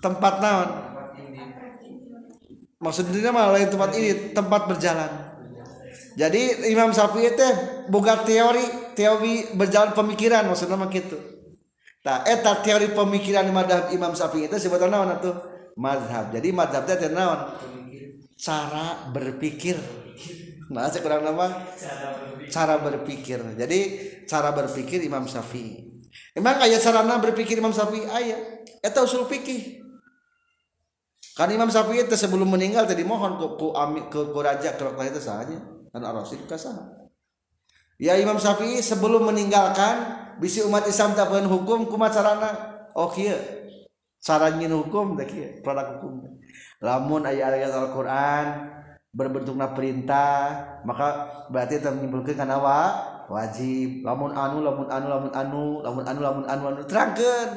[0.00, 0.70] Tempat naon?
[2.80, 5.08] Maksudnya mah lain tempat ini tempat berjalan.
[6.14, 7.52] Jadi Imam Syafi'i teh
[7.88, 11.16] boga teori teori berjalan pemikiran maksudnya mah gitu.
[12.04, 15.36] Nah eta teori pemikiran madhab Imam Syafi'i itu sebetulnya naon atuh?
[15.74, 17.56] Mazhab jadi mazhab teh naon?
[18.36, 19.80] Cara berpikir.
[20.68, 21.64] Nah saya kurang nama?
[22.52, 23.40] Cara berpikir.
[23.56, 23.78] Jadi
[24.28, 25.93] cara berpikir Imam Syafi'i
[26.34, 29.86] Emang ayat sarana berpikir Imam Syafi'i ah, ayat Itu usul fikih.
[31.38, 34.82] Kan Imam Syafi'i itu sebelum meninggal tadi mohon ke ku ami ke ku raja ke
[34.82, 35.58] rakyat itu saja
[35.94, 36.74] dan Ar-Rasyid kasah.
[37.98, 42.50] Ya Imam Syafi'i sebelum meninggalkan bisi umat Islam tak hukum kumat sarana.
[42.98, 43.38] Oh kieu.
[44.18, 46.38] Saranyin hukum tak kieu, produk hukum.
[46.82, 48.46] Lamun ayat ayat Al-Qur'an
[49.14, 52.80] berbentuknya perintah maka berarti itu menyimpulkan karena wa
[53.30, 54.02] wajib.
[54.02, 56.80] Lamun anu lamun anu lamun anu lamun anu lamun anu anu.
[56.84, 57.48] Terangkan.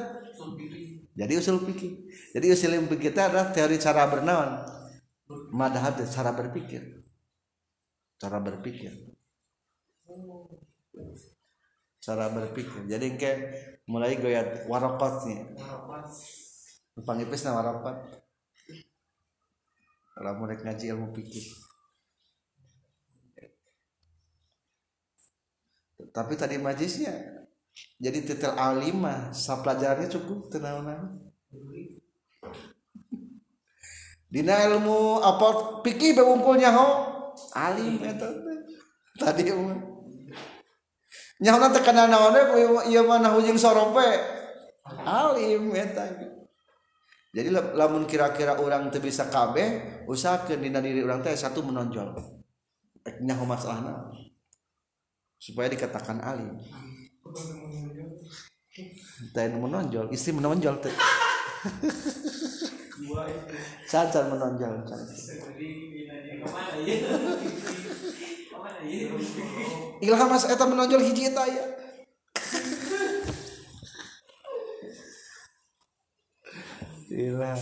[1.18, 4.62] Jadi usul pikir jadi usul pikir kita adalah teori cara bernawan
[5.50, 7.02] madhab cara berpikir.
[8.22, 8.94] Cara berpikir.
[11.98, 12.86] Cara berpikir.
[12.86, 13.38] Jadi kayak
[13.88, 15.56] mulai goyat warokotnya
[17.06, 18.17] pangipis na warokot
[20.18, 21.46] kalau mereka ngaji ilmu pikir
[26.10, 27.38] tapi tadi majisnya
[27.98, 29.34] jadi titel alimah.
[29.34, 30.86] Sa pelajarannya cukup tenang
[34.28, 35.80] dina ilmu apa?
[35.82, 36.88] Pikir bewungkulnya ho.
[37.54, 38.28] Alim itu
[39.14, 39.78] tadi mah
[41.38, 42.50] nyaho tekanan naonnya
[42.90, 44.10] ieu mana hujung sorope?
[45.06, 46.34] Alim eta
[47.28, 52.16] jadi lamun kira-kira orang tuh bisa kabeh usahakan di diri orang teh satu menonjol.
[53.20, 54.08] Nyaho masalahnya
[55.36, 56.56] supaya dikatakan alim.
[59.36, 60.92] Teh menonjol istri menonjol teh.
[63.92, 64.88] Cacar menonjol.
[70.00, 71.64] Ilham mas eta menonjol hiji eta ya
[77.08, 77.60] hilang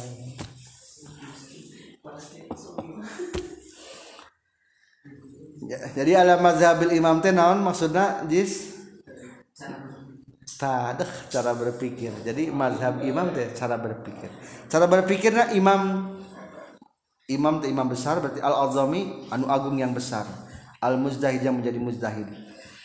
[5.66, 8.74] ya, jadi ala mazhabil imam teh naon maksudnya jis?
[10.56, 12.16] Tadah cara berpikir.
[12.24, 14.32] Jadi mazhab imam teh cara berpikir.
[14.72, 16.14] Cara berpikirnya imam
[17.28, 20.24] imam teh imam besar berarti al azami anu agung yang besar.
[20.80, 22.28] Al muzdahid yang menjadi muzdahid.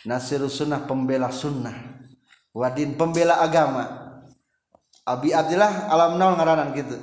[0.04, 2.02] Nasirus sunnah pembela sunnah.
[2.52, 4.01] Wadin pembela agama
[5.02, 6.96] Abi Abdillah alam nol ngaranan gitu.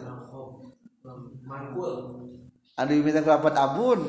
[2.80, 4.00] Anu minta kelapat abun.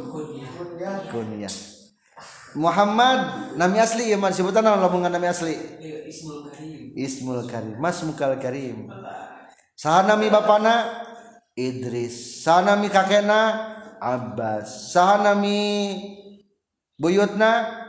[1.10, 1.50] Kunyah.
[2.54, 5.54] Muhammad nami asli ya man sebutan nama lamungan nami asli?
[6.06, 6.94] Ismul Karim.
[6.94, 7.76] Ismul Karim.
[7.78, 8.90] Mas Mukal Karim.
[9.74, 11.02] Saha nami bapana
[11.54, 12.46] Idris.
[12.46, 14.90] Saha nami kakekna Abbas.
[14.94, 15.58] Saha nami
[16.98, 17.80] buyutna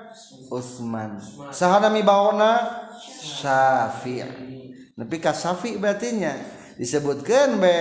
[0.51, 1.23] Utsman
[1.55, 4.60] saha nami bawona Syafi'i
[4.97, 6.35] tapi kasafi batinya
[6.75, 7.77] disebutkan be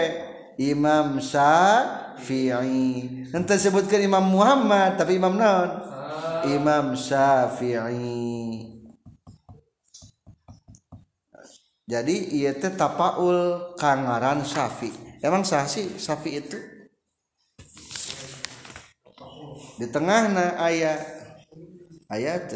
[0.60, 2.88] Imam Syafi'i
[3.32, 5.70] nanti sebutkan Imam Muhammad tapi Imam non
[6.46, 8.70] Imam Syafi'i
[11.90, 14.94] jadi iya teh tapaul kangaran Syafi
[15.26, 16.58] emang sah sih Syafi itu?
[19.74, 21.00] Di tengahnya ayat
[22.06, 22.52] ayat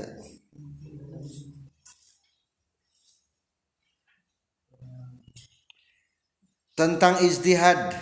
[6.74, 7.94] tentang ijtihad.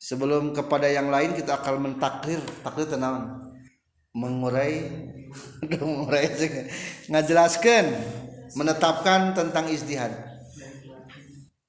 [0.00, 3.50] Sebelum kepada yang lain kita akan mentakrir takrir tenang
[4.10, 5.06] mengurai.
[5.70, 6.26] Mengurai
[7.06, 7.86] ngajelaskan
[8.58, 10.10] menetapkan tentang ijtihad.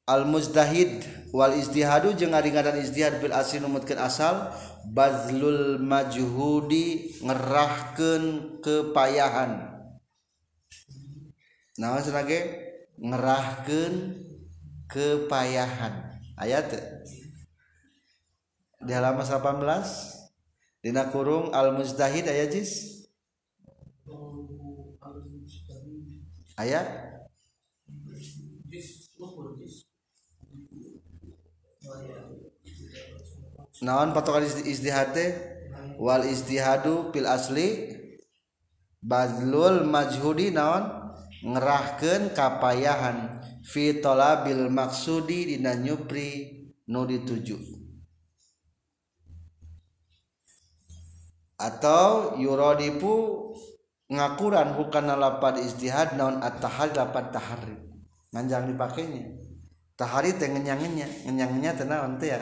[0.09, 4.49] Al muzdahid wal ijtihadu jeung ngaringadan ijtihad bil asli numutkeun asal
[4.89, 9.69] bazlul majhudi ngerahkeun kepayahan.
[11.77, 12.39] Nah senage?
[12.97, 13.93] Ngerahkeun
[14.91, 16.19] kepayahan.
[16.35, 16.67] Ayat
[18.81, 23.07] di halaman 18 dina kurung al mujtahid ayat jis?
[26.59, 26.85] Ayat
[33.81, 35.17] naon patokan istihad
[35.97, 37.97] wal istihadu pil asli
[39.01, 40.99] badlul majhudi naon?
[41.41, 43.40] Ngerahkan kapayahan.
[43.61, 47.57] Fitola bil maksudi dina nyupri nu dituju.
[51.61, 53.37] Atau yurodipu
[54.09, 57.77] ngakuran bukan lapad istihad naon at-tahar lapad tahari
[58.33, 59.37] nganjang dipakainya.
[59.93, 62.41] Tahari teh ngenyangnya ngenyangnya teh naon teh ya?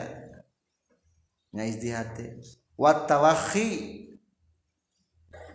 [1.52, 2.40] Nya istihad teh.
[2.80, 4.00] Wat tawakhi.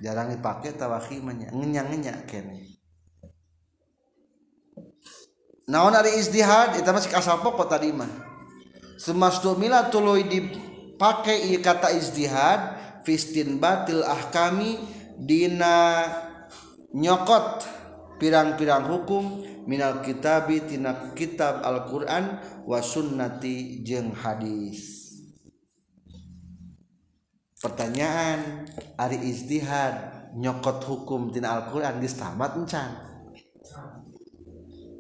[0.04, 2.75] Jarang dipakai tawakhi mah ngenyangnya kene
[5.70, 6.78] naon ari izdihad?
[6.80, 8.10] Itu masih asal pokok tadi mah.
[8.96, 14.80] Semastu mila tuluy dipakai ieu kata izdihad fistin batil ahkami
[15.20, 16.08] dina
[16.96, 17.68] nyokot
[18.18, 25.12] pirang-pirang hukum minal kitabi tina kitab Al-Qur'an wa sunnati jeung hadis.
[27.60, 33.15] Pertanyaan ari izdihad nyokot hukum tina Al-Quran geus tamat encan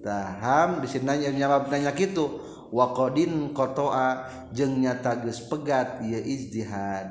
[0.05, 2.45] taham di sini nyawa nanya gitu.
[2.69, 7.07] Wakodin kotoa jeng nyata gus pegat ya istihad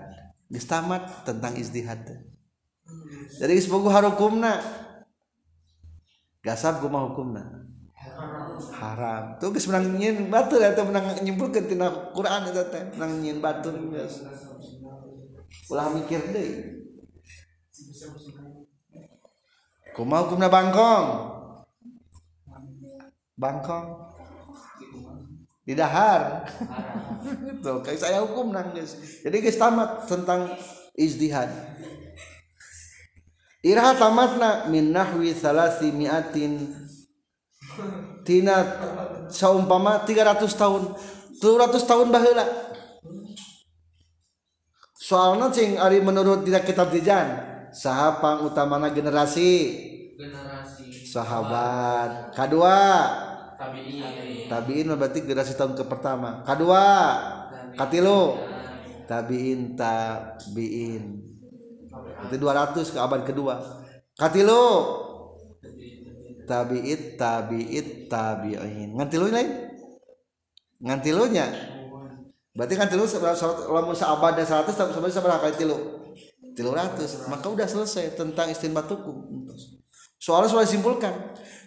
[0.51, 2.05] geus tamat tentang istihad
[3.41, 4.61] jadi geus bogo harukumna.
[6.45, 7.65] Gasab kumaha hukumna
[8.77, 9.41] haram.
[9.41, 12.83] Tuh geus menang nyin batur eta menang nyimpulkeun tina Quran eta teh.
[12.95, 14.21] Menang nyin batur geus.
[15.73, 16.85] Ulah mikir deui.
[19.97, 21.34] Kumaha hukumna bangkong
[23.35, 24.15] Bangkong
[25.65, 26.45] di dahar.
[27.65, 30.53] Tuh kayak saya hukum nangis jadi guys tamat tentang
[30.93, 31.49] izdihad
[33.65, 36.85] irha tamatna min nahwi salasi miatin.
[38.23, 38.57] Tina
[39.33, 40.95] saumpama 300 tahun.
[41.43, 42.47] 200 tahun baheula.
[44.95, 47.41] Soalnya cing ari menurut tidak kitab dijan
[47.75, 49.51] saha utamana generasi?
[50.15, 50.54] Generasi
[51.15, 52.35] sahabat.
[52.35, 52.79] Kedua.
[53.55, 54.51] Tabiin.
[54.51, 56.43] Tabiin berarti generasi tahun ke pertama.
[56.43, 56.85] Kedua.
[57.79, 58.39] Katilu
[59.07, 61.03] tabiin tabiin.
[62.27, 63.63] Itu 200 ke abad kedua.
[64.19, 64.63] Katilu
[66.45, 69.49] tabiit tabiit tabiin ngantilu lain
[70.77, 71.49] ngantilunya
[72.53, 73.09] berarti kan tilu
[73.73, 76.05] lamun saabad dan 100 sampai seberapa kali tilu?
[76.55, 77.27] tilu ratus.
[77.27, 79.27] Maka udah selesai tentang istinbat hukum
[80.25, 81.13] soalnya soalnya simpulkan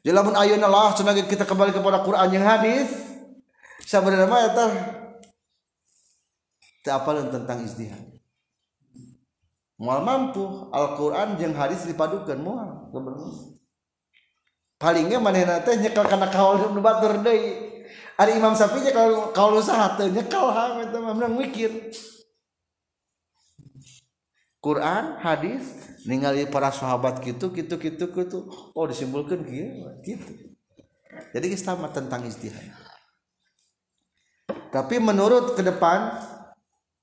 [0.02, 2.88] jadi ayun Allah lah cenah kita kembali kepada Quran yang hadis.
[3.84, 4.66] Sebenarnya mah eta
[6.84, 8.04] teu tentang istihad
[9.80, 13.32] mual mampu Al-Qur'an jeung hadis dipadukeun moal sebenarnya
[14.80, 17.84] palingnya manehna teh nyekel kana kaul Ibnu Batur deui
[18.16, 21.70] Ari Imam Syafi'i kalau kalau usaha teu nyekal ha eta mah mikir.
[24.58, 25.64] Quran hadis
[26.10, 28.40] ningali para sahabat gitu gitu gitu gitu.
[28.74, 30.32] Oh disimpulkan gitu gitu.
[31.34, 32.74] Jadi sama tentang istihad.
[34.74, 36.20] Tapi menurut ke depan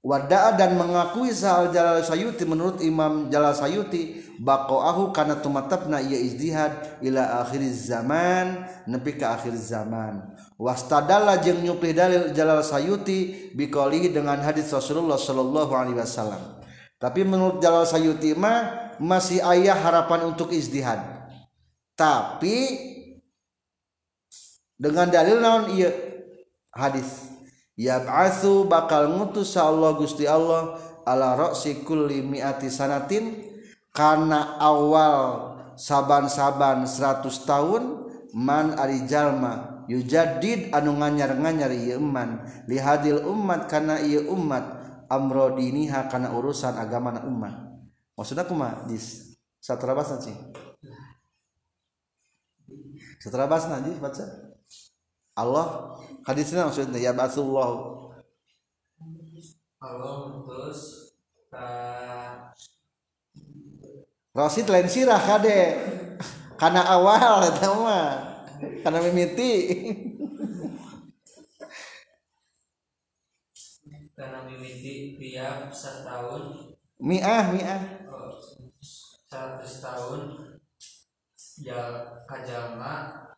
[0.05, 7.00] wada'a dan mengakui sahal Jalal Sayuti menurut Imam Jalal Sayuti baqa'ahu kana tumatapna iya istihad
[7.00, 10.36] ila akhir zaman nepi ke akhir zaman.
[10.61, 16.53] Wastadalla jeung nyuplih dalil Jalal Sayuti biqalihi dengan hadis Rasulullah sallallahu alaihi wasallam
[16.99, 21.03] tapi menurut Jalal Sayuti mah masih ayah harapan untuk istihad
[21.95, 22.90] tapi
[24.74, 25.95] dengan dalil naon iya
[26.74, 27.30] hadis.
[27.74, 33.42] Ya asu bakal ngutus Allah Gusti Allah ala roksi kulli mi'ati sanatin
[33.90, 37.82] karena awal saban-saban 100 tahun
[38.34, 42.47] man ari jalma yujadid anu nganyar-nganyar ieu eman.
[42.66, 47.55] Lihadil umat kana ieu umat amro diniha kana urusan agama umat
[48.14, 50.36] maksudnya kuma jis satra basna sih
[53.18, 54.24] satra basna jis baca.
[55.34, 57.70] Allah hadisnya maksudnya ya basullah
[59.82, 60.80] Allah terus
[64.34, 65.78] Rosid lain sirah kade
[66.59, 68.07] karena awal eta mah
[68.82, 69.50] karena mimiti
[74.64, 77.82] mimiti tiap setahun miah miah.
[78.08, 78.32] Oh,
[78.80, 80.20] seratus tahun
[81.60, 81.80] ya
[82.24, 83.28] kajalma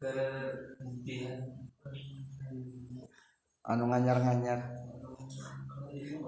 [0.00, 1.52] kemudian
[3.68, 4.60] anu nganyar-nganyar.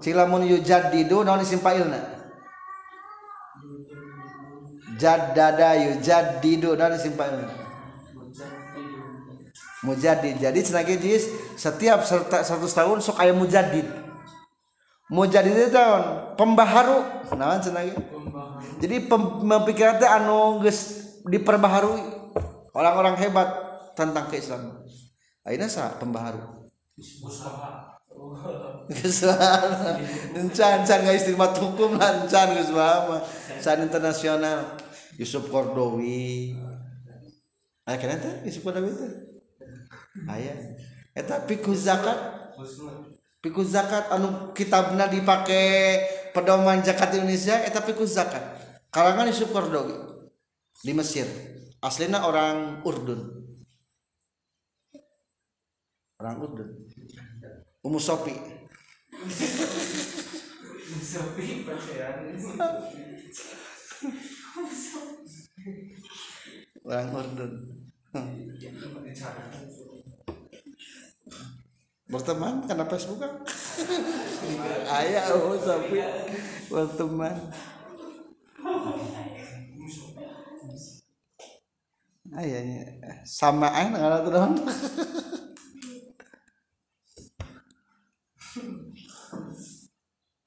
[0.01, 1.97] Cilamun yujaddidu naon isim fa'ilna
[5.01, 7.49] jaddada yujaddidu naon isim fa'ilna
[9.81, 10.37] mujaddid.
[10.37, 14.00] Jadi cenah jis setiap serta 100 tahun sok aya mujaddid
[15.11, 17.27] mujadid itu tahun pembaharu.
[17.27, 17.91] Kenalan senang
[18.81, 19.05] jadi
[19.45, 22.01] pemikiran teh anu geus diperbaharui.
[22.71, 23.49] Orang-orang hebat
[23.93, 24.81] tentang keislaman.
[25.45, 26.71] Akhirnya sa pembaharu?
[28.91, 29.97] Kesalahan,
[30.37, 33.23] encan, encan nggak istimewa hukum, encan gus mama,
[33.57, 34.77] san internasional,
[35.15, 36.53] Yusuf Kordowi,
[37.87, 39.11] ah, akhirnya teh Yusuf Kordowi teh,
[40.27, 40.75] ayah, eh,
[41.15, 42.19] eta pikul zakat,
[43.41, 45.97] Piku zakat anu kitabna dipakai
[46.29, 48.37] pedoman zakat Indonesia eta piku zakat.
[48.93, 49.97] Kalangan Yusuf Kordowi
[50.85, 51.25] di Mesir.
[51.81, 53.41] Aslinya orang Urdun.
[56.21, 56.69] Orang Urdun.
[57.81, 58.37] Umu Sopi.
[66.85, 67.53] Orang Urdun.
[72.11, 73.33] Berteman karena Facebook kan?
[74.91, 76.03] Ayah Umu Sopi
[76.67, 77.35] berteman.
[82.31, 82.83] Ayahnya
[83.27, 84.19] samaan nggak ada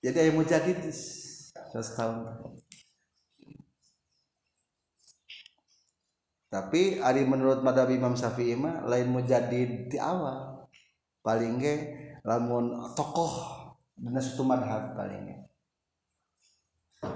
[0.04, 2.16] jadi ayah mujadid 100 tahun
[6.52, 10.53] tapi ari menurut madhab Imam Syafi'i lain mujadid di awal
[11.24, 11.74] paling ge
[12.20, 13.32] lamun tokoh
[13.96, 15.36] dina satu madhab paling ge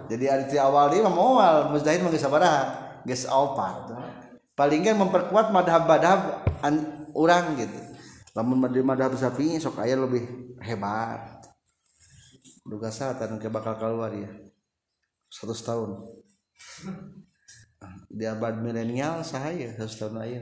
[0.09, 2.63] jadi ari awal mah moal mujtahid mah geus sabaraha
[3.05, 3.93] geus opat
[4.57, 6.49] paling ge memperkuat madhab-madhab
[7.15, 7.79] urang gitu.
[8.35, 11.43] Lamun di madhab Syafi'i sok aya lebih hebat.
[12.63, 14.29] Duga satan ke bakal keluar ya
[15.31, 15.91] satu tahun.
[18.11, 20.41] Di abad milenial sahaya satu tahun aja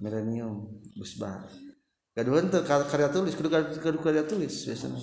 [0.00, 1.44] milenium busbar
[2.10, 5.00] kedua itu karya tulis kedua karya tulis biasanya.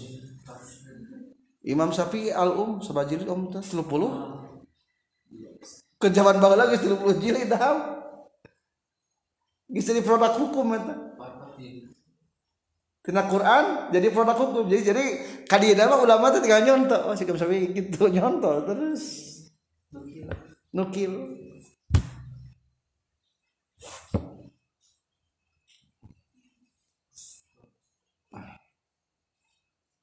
[1.67, 4.11] Imam Syafi'i al um sabajilid um tuh tiga puluh
[5.99, 7.95] kejaman banget lagi tiga puluh jilid dah
[9.67, 10.95] bisa di produk hukum itu
[13.07, 14.63] tina Quran jadi produk hukum.
[14.67, 15.05] Jadi jadi
[15.47, 17.07] kadina mah ulama tuh tinggal nyontok.
[17.07, 19.03] Masih oh, sampai gitu nyontok terus.
[20.75, 21.11] Nukil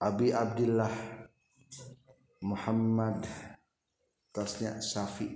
[0.05, 0.93] Abi Abdullah
[2.45, 3.25] Muhammad
[4.37, 5.33] tasnya Safi.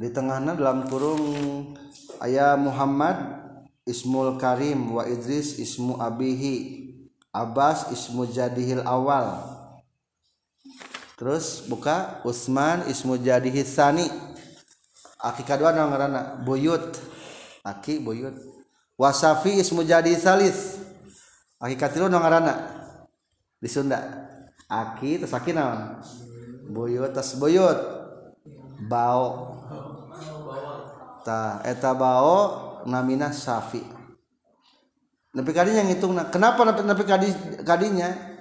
[0.00, 1.76] Di tengahnya dalam kurung
[2.24, 3.20] ayah Muhammad
[3.84, 6.88] Ismul Karim wa Idris ismu abihi
[7.36, 9.51] Abbas ismu jadihil awal
[11.18, 14.08] terus buka Usman ismu jadihil sani
[15.20, 16.98] aki kedua ngarana buyut
[17.62, 18.34] aki buyut
[18.98, 20.82] wasafi ismu jadi salis
[21.62, 22.82] aki katilu ngarana
[23.62, 24.02] di Sunda.
[24.66, 26.02] Aki terus aki naon?
[26.74, 27.78] Buyut tas buyut
[28.90, 29.54] bau
[31.22, 33.86] ta eta bao namina safi.
[35.32, 36.74] Nepi kadinya ngitung kenapa
[37.06, 37.30] kadi,
[37.62, 38.31] kadinya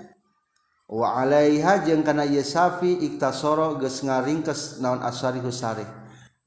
[0.91, 5.87] wa alaiha jeung kana ieu safi iktasoro geus ngaringkes naon asari husari.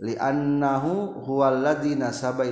[0.05, 2.45] Li annahu huwal ladzi nasaba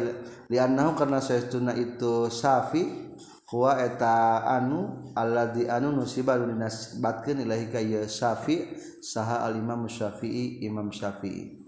[0.49, 3.13] li annahu karna saestuna itu safi
[3.53, 8.73] huwa eta anu alladzi anu nusiba dinasbatkeun ilahi ka ieu safi
[9.05, 11.61] saha al imam syafi'i imam syafi'i.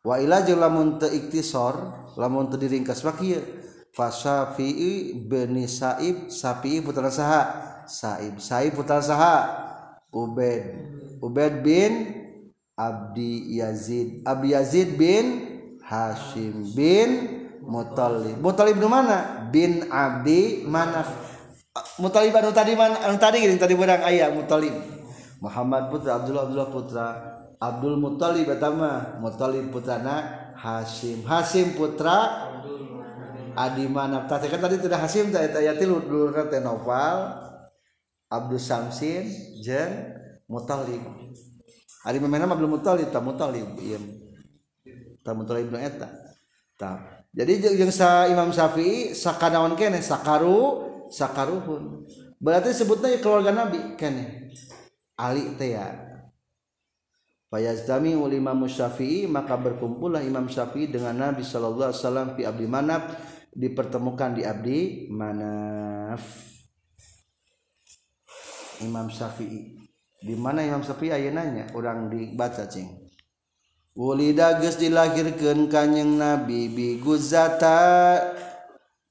[0.00, 1.76] Wa ila jeung lamun teu iktisor
[2.16, 3.44] lamun teu diringkas wa kieu
[3.92, 7.69] fa syafi'i bin sa'ib syafi'i putra saha.
[7.86, 8.40] Saib.
[8.40, 9.36] Saib putra saha.
[10.10, 10.64] Ubed.
[11.20, 11.92] Ubed bin
[12.74, 14.24] Abdi Yazid.
[14.24, 15.24] Abdi Yazid bin
[15.84, 17.10] Hashim bin
[17.66, 19.50] Mutalib Mutalib di mana?
[19.50, 21.10] Bin Abdi Manaf.
[21.98, 22.96] Mutalib anu tadi mana?
[23.04, 24.72] Anu tadi gini tadi berang ayah Mutalib
[25.42, 27.08] Muhammad putra Abdullah Abdullah putra.
[27.60, 31.26] Abdul Mutalib pertama Mutalib putrana Hashim.
[31.26, 32.48] Hashim putra
[33.58, 34.30] Adi Manaf.
[34.30, 37.49] Tadi kan tadi tidak Hashim tadi ayat tilu dulu kan Novel.
[38.30, 39.26] Abdul Samsin
[39.58, 40.14] jeung
[40.46, 41.02] Mutalib.
[42.06, 43.98] Adi memena Abdul Mutalib tak Mutalib iya.
[45.26, 46.06] Tak Mutalib nu eta.
[46.78, 47.26] Tak.
[47.34, 52.06] Jadi jeung sa Imam Syafi'i sakanaon kene sakaru sakaruhun.
[52.38, 54.54] Berarti sebutnya keluarga Nabi kene.
[55.18, 56.08] Ali teh ya.
[57.50, 63.02] Fayazdami ulima Syafi'i maka berkumpullah Imam Syafi'i dengan Nabi sallallahu alaihi wasallam fi Abdi Manaf
[63.50, 66.22] dipertemukan di Abdi Manaf
[68.80, 69.76] Imam Syafi'i.
[70.20, 73.08] Di mana Imam Syafi'i aya nanya orang dibaca cing.
[73.96, 78.20] Wulida geus dilahirkeun kanjing Nabi bi Guzata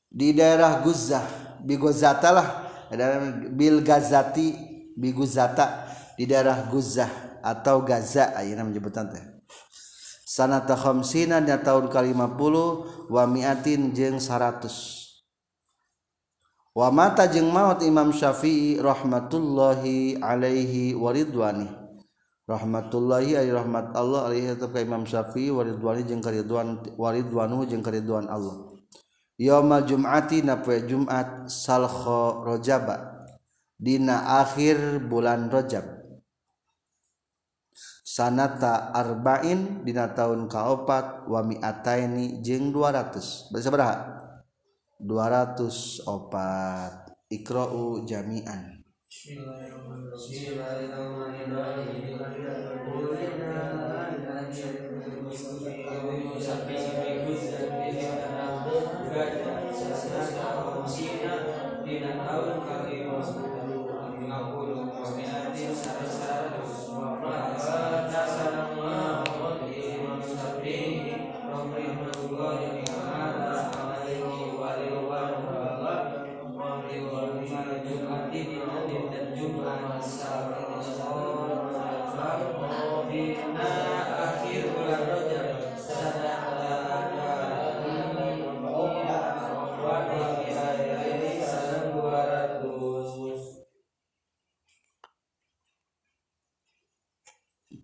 [0.10, 1.26] di daerah Guzah.
[1.62, 2.48] Bi Guzata lah
[2.90, 4.56] daerah Bil Gazati
[4.96, 9.24] bi Guzata di daerah Guzah atau Gaza ayeuna menyebutan teh.
[10.30, 12.56] Sanata khamsina dina tahun ke-50
[13.10, 15.09] wa mi'atin jeung 100
[16.76, 21.66] wa mata jeung maut Imam Syafi'i rahmatullahi alaihi waridwani
[22.50, 28.26] rahmatullahi alaihi rahmat Allah alaihi tetap ka Imam Syafi'i waridwani jeung karidwan waridwanu jeung karidwan
[28.26, 28.74] Allah.
[29.40, 33.24] Yaumal Jum'ati na poe Jumat salkho rojaba
[33.80, 35.96] dina akhir bulan Rajab.
[38.04, 44.19] Sanata arba'in dina tahun kaopat wa mi'ataini jeung 200 berapa
[45.00, 46.04] 204
[47.32, 52.00] Ikra'u jami'an Bismillahirrahmanirrahim.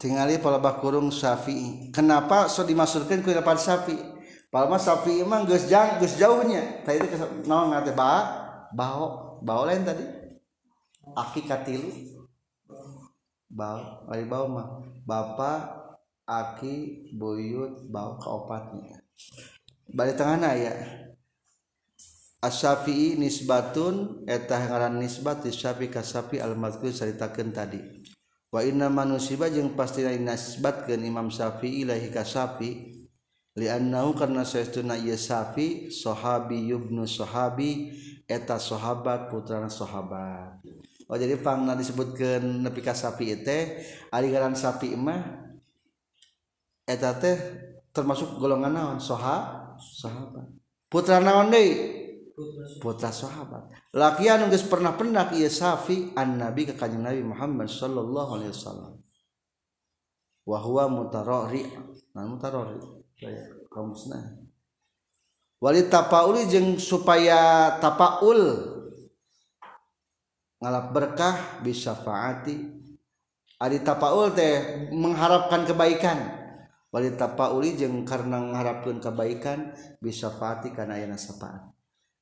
[0.06, 1.90] tingali palebah kurung Syafi'i.
[1.90, 3.98] Kenapa so dimasukkan ku dapat Syafi'i?
[4.54, 6.86] Palma Syafi'i emang geus jang geus jauhnya.
[6.86, 7.18] Tadi itu
[7.50, 8.14] naon ngate ba?
[8.70, 9.42] Bao.
[9.42, 10.06] Bao lain tadi.
[11.18, 11.90] Aki katilu.
[13.50, 15.74] Bao, ari bao mah bapak
[16.30, 19.02] aki buyut bao kaopatnya.
[19.90, 20.74] Bari tengahna aya
[22.46, 27.82] Asyafi'i nisbatun etah ngaran nisbat Syafi'i ka Syafi'i al-madhkur ceritakeun tadi.
[28.54, 32.94] wa inna manusiba jeung pasti nasbatkan Imam Syafi'i ilahi ka Syafi
[33.56, 37.96] liannahu karna saestuna ieu Syafi sahabi ibnu sahabi
[38.30, 40.62] eta sahabat putrana sahabat.
[41.06, 45.50] Oh jadi pangna disebutkeun nepi ka Syafi teh ari ngaran Syafi mah
[46.86, 47.38] eta teh
[47.96, 50.52] termasuk golongan naon soha sahabat.
[50.86, 52.05] Putra naon deui?
[52.84, 53.72] Putra sahabat.
[53.96, 58.94] Lakian geus pernah pernah ieu safi an nabi ka kanjeng nabi Muhammad sallallahu alaihi wasallam.
[60.44, 61.64] Wa huwa mutarari.
[62.12, 62.80] Nah mutarari.
[63.72, 64.36] Kamusna.
[65.64, 68.40] Wali tapauli jeung supaya tapaul
[70.60, 72.76] ngalap berkah bisa faati.
[73.56, 76.20] Ari tapaul teh mengharapkan kebaikan.
[76.92, 79.72] Wali tapauli jeung karena mengharapkan kebaikan
[80.04, 81.75] bisa faati kana aya syafaat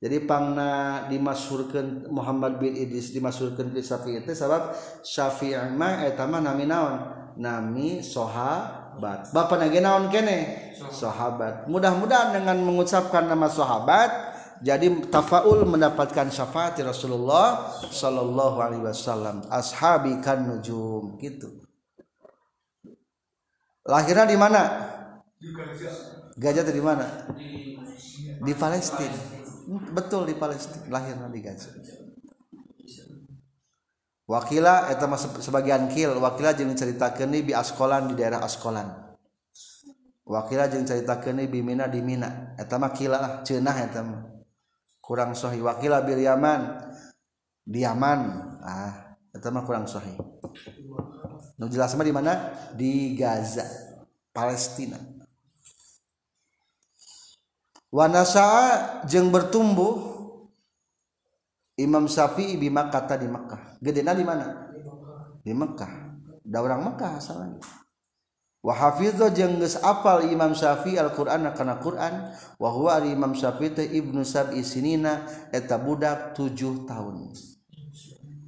[0.04, 6.44] jadi pangna dimasurkan Muhammad bin Idris dimasurkan ke Syafi'i itu sebab Syafi'i mah eta mah
[6.44, 7.08] nami naon?
[7.40, 9.32] Nami sahabat.
[9.32, 10.76] Bapak nage naon kene?
[10.92, 11.72] Sahabat.
[11.72, 14.12] Mudah-mudahan dengan mengucapkan nama sahabat
[14.60, 19.48] jadi tafaul mendapatkan syafaat Rasulullah sallallahu alaihi wasallam.
[19.48, 21.64] Ashabi kan nujum gitu.
[23.88, 24.62] Lahirnya di mana?
[26.36, 26.68] Gajah.
[26.68, 27.08] Di mana?
[28.44, 30.88] Di Palestina betul di Palestina.
[30.92, 31.72] Lahir di Gaza
[34.28, 35.06] wakila eta
[35.44, 36.16] sebagian kil.
[36.18, 38.88] Wakila jeung ceritakeun bi askolan di daerah askolan.
[40.24, 42.56] Wakila jeung ceritakeun bi mina di mina.
[42.58, 44.22] Eta mah kila lah ceunah eta mah.
[45.04, 45.62] Kurang sahih.
[45.62, 46.92] Wakila bil yaman.
[47.64, 48.20] Di Yaman.
[48.64, 50.16] Ah eta mah kurang sahih.
[51.60, 52.34] Nu jelas mah di mana?
[52.74, 53.64] Di Gaza
[54.34, 55.13] Palestina
[57.94, 58.46] wanasa
[59.06, 60.10] jeng bertumbuh
[61.78, 63.78] Imam Syafi'i di Makkah di Makkah.
[63.78, 64.74] Gedena di mana?
[65.46, 67.62] Di Mekkah da orang Mekkah asalnya.
[68.64, 73.76] Wa hafizah jeung geus apal Imam Syafi'i Al-Qur'an kana Qur'an wa huwa ari Imam Syafi'i
[73.76, 77.30] teh ibnu sab'i sinina eta budak 7 tahun.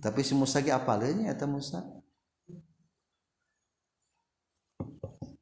[0.02, 1.82] Tapi si Musa ge apaleunnya eta Musa?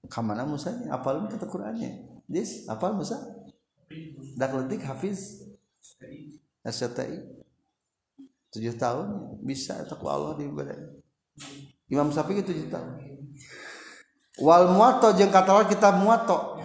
[0.08, 3.43] Kamana Musa apal kata Qur'annya Dis apal Musa
[4.38, 5.44] dak letik hafiz.
[6.64, 7.44] STI
[8.54, 10.48] tujuh tahun bisa takwa Allah di
[11.92, 13.04] Imam Syafi'i tujuh tahun.
[14.40, 16.62] Wal muwatta jeung kata kitab muwatta.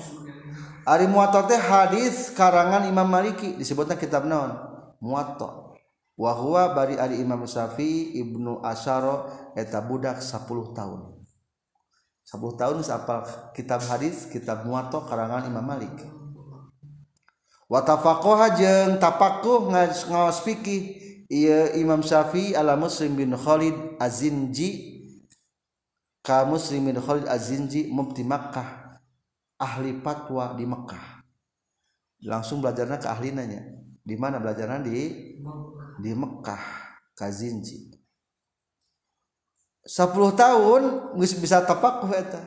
[0.88, 4.56] Ari muwatta teh hadis karangan Imam Maliki disebutnya kitab naon?
[5.02, 5.76] Muwatta.
[6.16, 11.00] Wa huwa bari ari Imam Syafi'i Ibnu Asyara eta budak 10 tahun.
[12.28, 13.24] 10 tahun sapal
[13.56, 15.92] kitab hadis kitab muwatta karangan Imam Malik
[17.68, 20.96] wa tafaqaha jeung tapakuh ngaos fikih
[21.28, 25.04] ieu Imam Syafi'i ala Muslim bin Khalid Azinji
[26.24, 28.96] ka Muslim bin Khalid Azinji mufti Makkah
[29.60, 31.20] ahli fatwa di Mekkah
[32.24, 33.62] langsung belajarnya ke ahlinanya.
[34.08, 35.36] Di mana belajarnya di
[36.00, 36.62] di Mekkah
[37.12, 37.92] kazinji
[39.84, 40.82] 10 tahun
[41.16, 42.40] geus bisa tapakuh eta.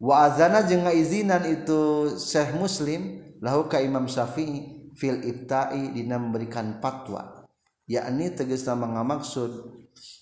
[0.00, 6.78] Wa azana jeung ngaizinan itu Syekh Muslim lahu ka Imam Syafi'i fil ibta'i dina memberikan
[6.78, 7.48] fatwa.
[7.90, 9.50] Yakni tegas nama ngamaksud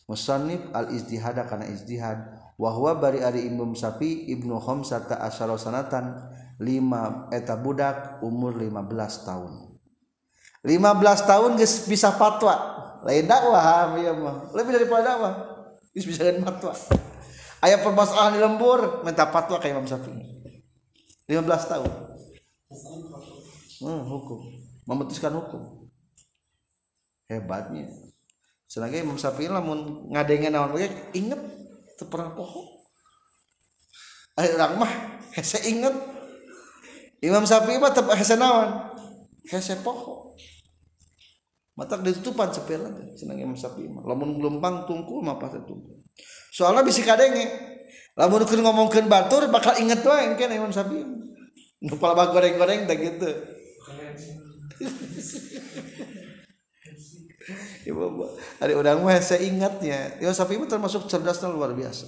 [0.09, 2.19] musannif al ijtihad kana ijtihad.
[2.59, 6.17] Wa huwa bari ari Imam Syafi'i ibnu khamsata asyara sanatan
[6.63, 9.53] lima eta budak umur 15 tahun.
[10.67, 12.55] 15 tahun geus bisa fatwa.
[13.07, 15.35] Lain dakwah ya mah lebih daripada dakwah.
[15.95, 16.73] Geus bisa fatwa.
[17.59, 20.23] Aya permasalahan di lembur minta fatwa ka Imam Syafi'i.
[21.29, 22.18] 15 tahun
[22.69, 24.41] hmm, hukum.
[24.89, 25.89] Memutuskan hukum.
[27.29, 27.89] Hebatnya.
[28.69, 31.41] Selagi Imam Syafi'i lamun ngadengen naon bae inget
[31.97, 32.85] teu pernah poho
[34.37, 34.93] orang mah
[35.33, 35.97] hese inget.
[37.25, 38.93] Imam Syafi'i mah teu hese naon?
[39.49, 40.37] Hese poho
[41.79, 44.05] matak ditutupan sepela senang Imam Syafi'i mah.
[44.05, 45.99] Lamun gelombang tungkul mah pasti tungkul
[46.53, 47.47] soalnya bisa kadenge
[48.19, 51.07] lamun keur ngomongkeun batur bakal inget wae kan Imam Syafi'i
[51.79, 53.31] Kepala bak goreng-goreng tak gitu.
[57.89, 58.05] Ibu,
[58.61, 60.19] ada orang mah saya ingatnya.
[60.19, 62.05] Ya sapi itu termasuk cerdasnya luar biasa.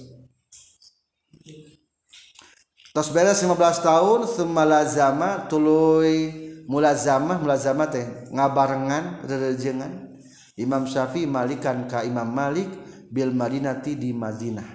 [2.91, 3.55] Tos beres 15
[3.87, 6.35] tahun semalazama tuluy
[6.67, 8.03] mulazamah mulazamah teh
[8.35, 10.11] ngabarengan rerejengan
[10.59, 12.67] Imam Syafi'i malikan ka Imam Malik
[13.07, 14.67] bil Madinati di Madinah.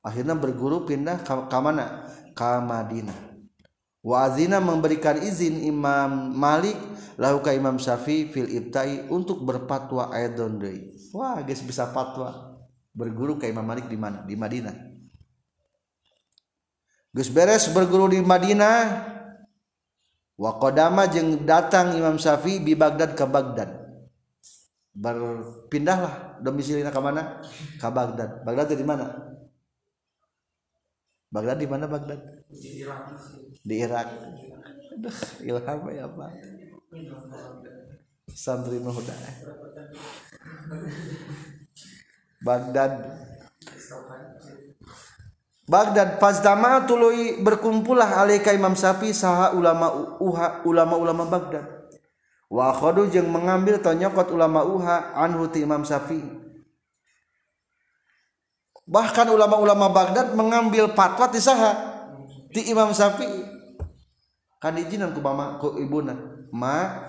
[0.00, 2.08] Akhirnya berguru pindah ke, ke mana?
[2.32, 3.29] Ke Madinah.
[4.00, 6.76] Wazina memberikan izin Imam Malik
[7.20, 10.96] lahu ka Imam Syafi'i fil ibtai untuk berfatwa aidon deui.
[11.12, 12.56] Wah, geus bisa fatwa.
[12.96, 14.24] Berguru ke Imam Malik di mana?
[14.24, 14.72] Di Madinah.
[17.12, 19.12] Geus beres berguru di Madinah.
[20.40, 23.68] Wa qadama jeung datang Imam Syafi'i di Baghdad ke Baghdad.
[24.96, 27.44] Berpindahlah domisilina ke mana?
[27.76, 28.48] Ke Baghdad.
[28.48, 29.29] Baghdad di mana?
[31.30, 32.18] Baghdad di mana Baghdad?
[32.50, 33.14] Di Irak.
[33.62, 34.08] Di Irak.
[34.98, 36.26] Aduh, ilham ya apa?
[38.34, 39.14] Santri Nuhuda.
[42.42, 42.92] Baghdad.
[45.70, 51.62] Baghdad Fazdama tului berkumpullah alaika Imam Syafi saha ulama uha ulama ulama Baghdad.
[52.50, 56.39] Wa akhadu jeung mengambil tanyakot ulama uha anhu ti Imam Syafi.
[58.90, 61.78] Bahkan ulama-ulama Baghdad mengambil fatwa ti saha
[62.50, 63.46] ti Imam Syafi'i.
[64.58, 66.12] Kan diizinan ku mama ku ibuna
[66.50, 67.06] ma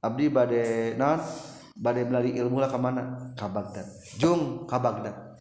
[0.00, 1.20] abdi bade non
[1.76, 3.36] bade beli ilmu lah ke mana?
[3.36, 3.84] Ka Baghdad.
[4.16, 5.36] Jung ka Baghdad.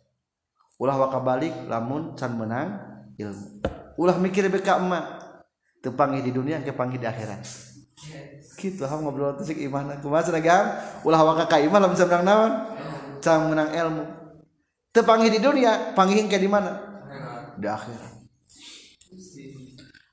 [0.84, 2.76] Ulah waka balik lamun can menang
[3.16, 3.64] ilmu.
[3.96, 5.32] Ulah mikir beka emak.
[5.80, 7.40] Teu panggih di dunia ke panggih di akhirat.
[8.60, 10.04] Gitu ham ngobrol teh imahna.
[10.04, 10.44] Kumaha cenah
[11.08, 12.52] ulah waka ka imah lamun menang naon?
[13.24, 14.19] Can menang ilmu
[14.90, 16.78] teu panggih di dunia panggih ke di mana?
[17.58, 18.14] Di akhirat.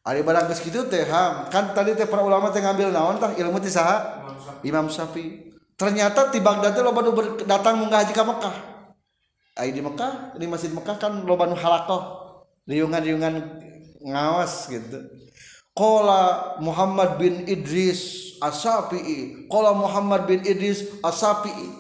[0.06, 1.50] Ari barang geus kitu teh ham.
[1.50, 4.22] Kan tadi teh para ulama teh ngambil naon tah ilmu ti saha?
[4.62, 5.50] Imam Syafi'i.
[5.74, 7.12] Ternyata di Baghdad teh loba nu
[7.42, 8.56] datang munggah haji ka Mekah.
[9.58, 10.38] Ai di Mekah?
[10.38, 12.02] Di Masjid Mekah kan loba nu halakoh
[12.70, 13.34] riungan-riungan
[14.06, 15.02] ngawas gitu.
[15.76, 21.72] Qala Muhammad bin Idris Qala Muhammad bin Idris Asafi'i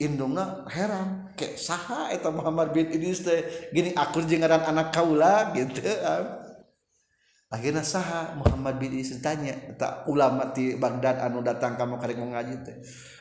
[0.00, 5.82] indungna heran ke saha eta Muhammad bin Idris teh gini akur jengaran anak kaula gitu
[7.50, 12.54] akhirnya saha Muhammad bin Idris tanya tak ulama di Baghdad anu datang kamu karek ngaji
[12.62, 12.76] teh?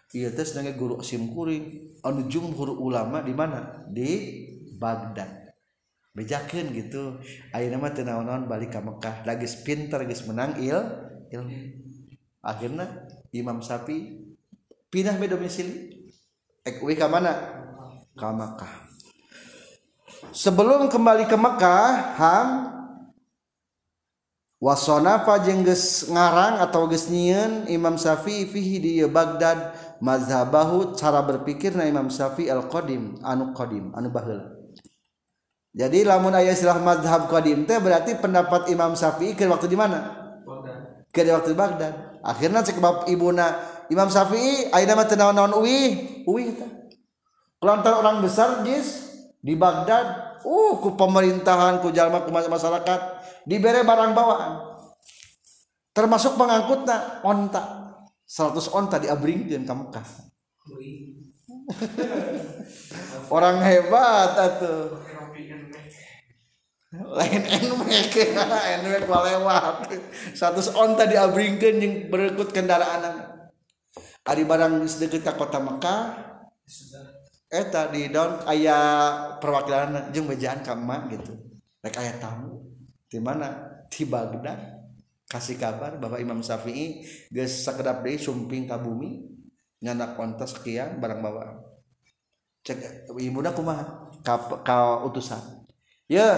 [0.10, 1.98] Iya teh sedangnya guru sim kuring.
[2.02, 3.86] Anu jumhur ulama di mana?
[3.90, 4.10] Di
[4.82, 5.54] Baghdad.
[6.18, 7.22] Bejakeun gitu.
[7.54, 10.78] Ayeuna mah teu naon balik ka Mekah lagi pinter geus menang il
[11.30, 11.58] ilmu.
[12.42, 14.26] Akhirnya Imam Sapi
[14.90, 15.94] pindah be domisili.
[16.66, 17.59] Ek ka mana?
[18.20, 18.74] Ka Mekah
[20.36, 22.48] sebelum kembali ke Mekah ham
[24.60, 29.72] wasona jengges ngarang atau gesnyian Imam Syafi'i fihi di Baghdad
[30.04, 34.60] mazhabahu cara berpikir na Imam Syafi'i al qadim anu qadim anu baheula.
[35.70, 40.12] Jadi lamun ayat istilah mazhab qadim teh berarti pendapat Imam Syafi'i ke waktu di mana?
[41.16, 42.20] Ke waktu di Baghdad.
[42.20, 43.56] Akhirnya cek bab ibuna
[43.88, 45.80] Imam Syafi'i ayeuna mah teu naon uwi
[46.28, 46.89] uwi teh
[47.60, 49.12] kelantar orang besar jis
[49.44, 53.00] di Baghdad uh ku pemerintahan ku jalma ku masyarakat
[53.44, 54.54] diberi barang bawaan.
[55.92, 57.92] Termasuk pengangkutnya onta.
[58.30, 60.08] 100 onta diabringkeun ka Mekah.
[63.36, 65.02] Orang hebat atuh.
[66.94, 69.76] Lain enmek enmek lewat.
[70.38, 73.28] 100 onta diabringkeun jeung berekut kendaraan.
[74.30, 76.30] Ari barang sedeket ka kota Mekah
[77.50, 80.78] eta di daun ayah perwakilan jeung bejaan ka
[81.10, 81.34] gitu.
[81.82, 82.62] Rek aya tamu.
[83.10, 83.50] Di mana?
[83.90, 84.80] Di Baghdad.
[85.30, 89.30] Kasih kabar bahwa Imam Syafi'i geus sakedap deui sumping ka bumi
[89.78, 91.62] nyanak ontos sekian barang bawaan
[92.66, 94.10] cek ibuna kumaha?
[94.26, 94.36] Ka,
[94.66, 95.40] ka utusan.
[96.10, 96.34] Ya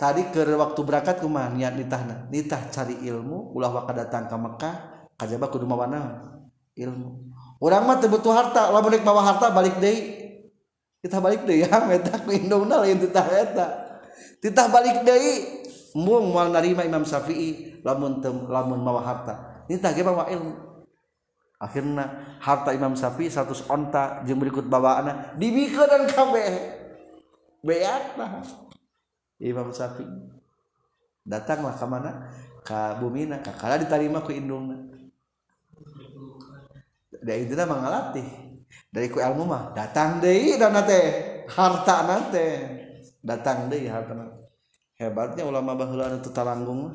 [0.00, 1.52] tadi ke waktu berangkat kumaha?
[1.52, 2.28] Niat nitahna.
[2.32, 4.74] Nitah cari ilmu ulah waka datang ke Mekah
[5.20, 5.86] kajaba kudu mawa
[6.76, 7.08] ilmu.
[7.60, 10.25] Orang mah butuh harta lamun rek bawa harta balik deui
[11.04, 13.66] kita balik deh ya metak indungna lain titah eta.
[14.40, 15.64] Titah balik deui
[15.96, 19.64] mung moal narima Imam Syafi'i lamun tem, lamun mawa harta.
[19.66, 20.54] Nitah ge bawa ilmu.
[21.56, 26.48] Akhirnya harta Imam Syafi'i 100 onta jeung berikut bawaana dibikeun kabeh.
[27.64, 28.44] Beatna.
[29.40, 30.36] Imam Syafi'i.
[31.26, 32.12] Datanglah ke mana?
[32.62, 34.78] Ke bumina kakala ditarima ku indungna.
[37.24, 38.45] Dia itu mah ngalatih
[38.90, 42.48] dari ku ilmu mah datang deui dan teh harta nate.
[43.20, 44.46] Datang deui harta nate
[44.96, 46.88] hebatnya ulama baheula itu talanggung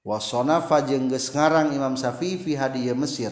[0.00, 3.30] Wa sonafa jeung geus ngarang Imam Syafi'i fi hadiya Mesir.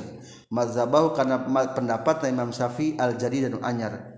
[0.48, 1.44] Mazhabahu kana
[1.76, 4.16] pendapat Imam Syafi'i al jadi dan anyar.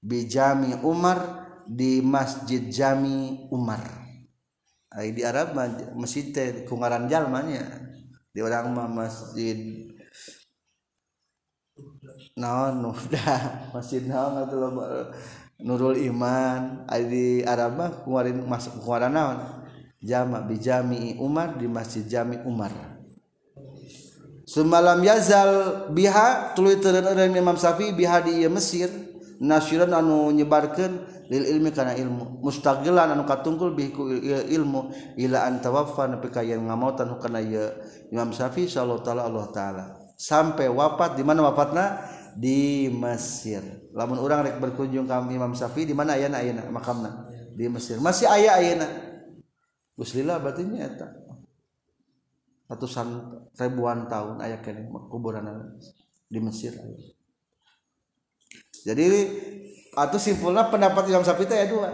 [0.00, 3.99] Bi Jami Umar di Masjid Jami Umar
[4.90, 5.54] di Arab
[5.94, 7.62] masjid teh kungaran jalmanya
[8.34, 9.86] di orang mah masjid
[12.34, 13.30] naon nuda
[13.74, 14.58] masjid naon atau
[15.60, 16.88] Nurul Iman.
[16.88, 19.38] Di Arab mah kungarin masuk kungaran naon?
[20.00, 22.72] Jama bijami Umar di masjid Jami Umar.
[24.48, 28.88] Semalam yazal biha tuluy teureun Imam Syafi'i biha di Mesir.
[29.40, 32.42] Nasyuran anu nyebarkeun lil ilmi kana ilmu.
[32.42, 33.94] Mustaqilan anu katungkul bihi
[34.50, 34.90] ilmu.
[35.16, 37.70] Ila an tawaffa nepi ka yen ngamotan kana ieu
[38.10, 39.84] Imam Syafi'i sallallahu taala Allah taala.
[40.18, 42.02] Sampai wafat di mana wafatna?
[42.34, 43.62] Di Mesir.
[43.94, 47.30] Lamun urang rek berkunjung ka Imam Syafi'i di mana ayana ayana makamna?
[47.54, 48.02] Di Mesir.
[48.02, 49.10] Masih aya ayana
[50.00, 51.12] geus berarti batunya eta
[52.72, 55.44] ratusan ribuan tahun aya kene kuburan
[56.24, 56.72] di Mesir.
[58.80, 59.08] Jadi
[60.00, 61.92] atau simpulnya pendapat Imam Syafi'i ya dua.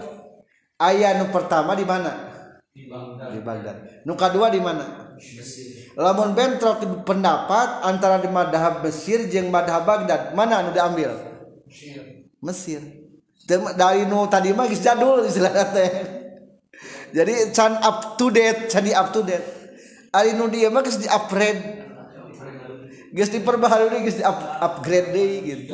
[0.78, 2.14] Ayat nu pertama di mana?
[2.70, 3.28] Di Baghdad.
[3.34, 3.76] Di Baghdad.
[4.06, 5.16] Nu kedua di mana?
[5.96, 11.16] Lamun bentrok pendapat antara di madhab Mesir jeung madhab Baghdad mana anu diambil?
[12.44, 12.84] Mesir.
[13.74, 15.90] Dari nu tadi mah geus jadul istilahna teh.
[17.16, 19.42] Jadi can up to date can di up to date.
[20.12, 21.88] Ari nu dia mah geus di upgrade
[23.16, 25.72] geus diperbaharui geus di up, upgrade deui gitu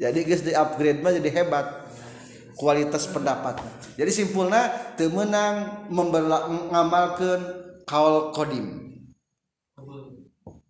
[0.00, 1.66] jadi geus di upgrade mah jadi hebat.
[2.56, 3.60] Kualitas pendapat.
[3.96, 7.40] Jadi simpulnya temenang mengamalkan
[7.84, 8.96] kaul kodim.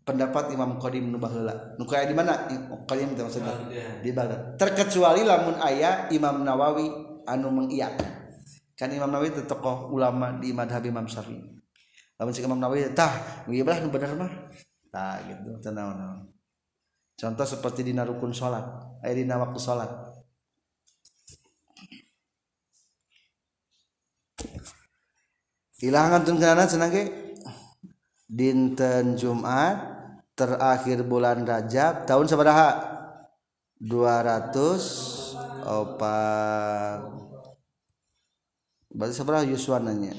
[0.07, 1.75] Pendapat Imam Qadim nu baheula.
[1.79, 2.47] Nu di mana?
[2.87, 3.55] Qadim itu maksudnya?
[4.03, 4.59] Di Baghdad.
[4.59, 6.87] Terkecuali lamun aya Imam Nawawi
[7.27, 8.19] anu mengiyakan
[8.81, 11.53] kan Imam Nawawi itu tokoh ulama di madhab Imam Syafi'i.
[12.17, 14.33] Lamun si Imam Nawawi tah nu bener mah.
[14.89, 15.59] Tah gitu.
[15.61, 16.25] Tenang
[17.21, 18.65] contoh seperti di narukun salat
[19.05, 19.93] aya di waktu salat
[25.81, 26.93] Ilahangan tun kana cenah
[28.29, 29.81] dinten Jumat
[30.37, 33.01] terakhir bulan Rajab tahun sabaraha?
[33.81, 34.53] 200
[35.65, 36.21] opa
[38.93, 40.13] berarti sabaraha yuswananya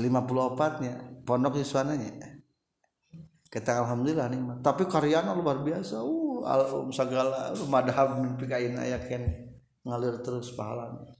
[0.00, 0.96] lima puluh opatnya
[1.28, 2.40] pondok yuswananya
[3.46, 6.02] kita alhamdulillah nih tapi karyanya luar biasa.
[6.02, 9.22] Uh al segala madhab mimpi kain ayaken
[9.82, 11.14] ngalir terus pahalanya.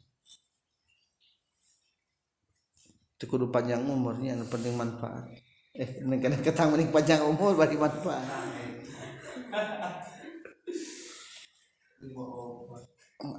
[3.16, 5.24] Cukup panjang umurnya yang penting manfaat.
[5.72, 8.22] Eh kadang ketang mending panjang umur bagi manfaat.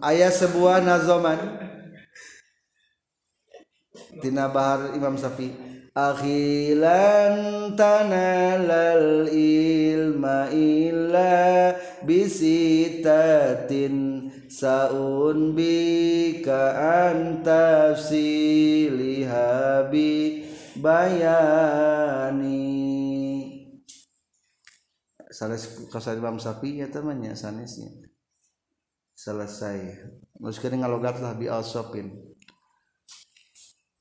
[0.01, 1.66] Ayat sebuah nazoman
[4.21, 5.67] tina bahar Imam Syafi'i.
[5.97, 11.73] Akhilan tanalal ilma illa
[12.05, 16.77] bisitatin saun bika
[17.09, 20.45] antafsiliha bi
[20.77, 22.61] bayani.
[25.33, 25.57] Salah
[25.89, 27.89] kasar Imam Sapi ya temannya sanesnya
[29.17, 29.97] selesai.
[30.37, 31.65] Mungkin ngalogat lah bi al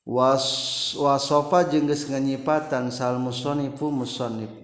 [0.06, 0.46] was
[0.94, 4.54] wasofa jengges nganyipatan sal musonifu musonib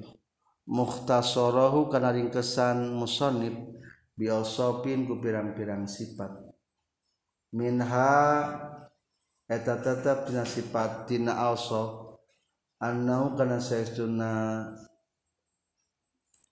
[0.71, 3.59] muhtasorohu kana ringkesan musonib
[4.15, 6.31] biosopin ku pirang-pirang sifat.
[7.59, 8.15] Minha
[9.51, 12.23] eta tetap tina sifat tina ausof
[12.79, 14.31] annau kana saestuna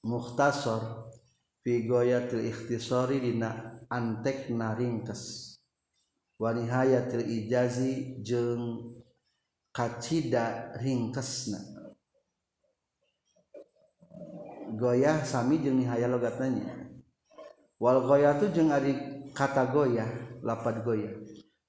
[0.03, 1.15] muhtasor
[1.63, 5.50] fi goyatil ikhtisori dina antek naringkes.
[6.41, 8.97] wanihayatil ijazi jeung
[9.77, 11.61] kacida ringkesna
[14.81, 16.89] goyah sami jeung nihaya logat nanya
[17.77, 18.97] wal goyah tu jeung ari
[19.37, 20.09] kata goyah
[20.41, 21.13] lapad goyah.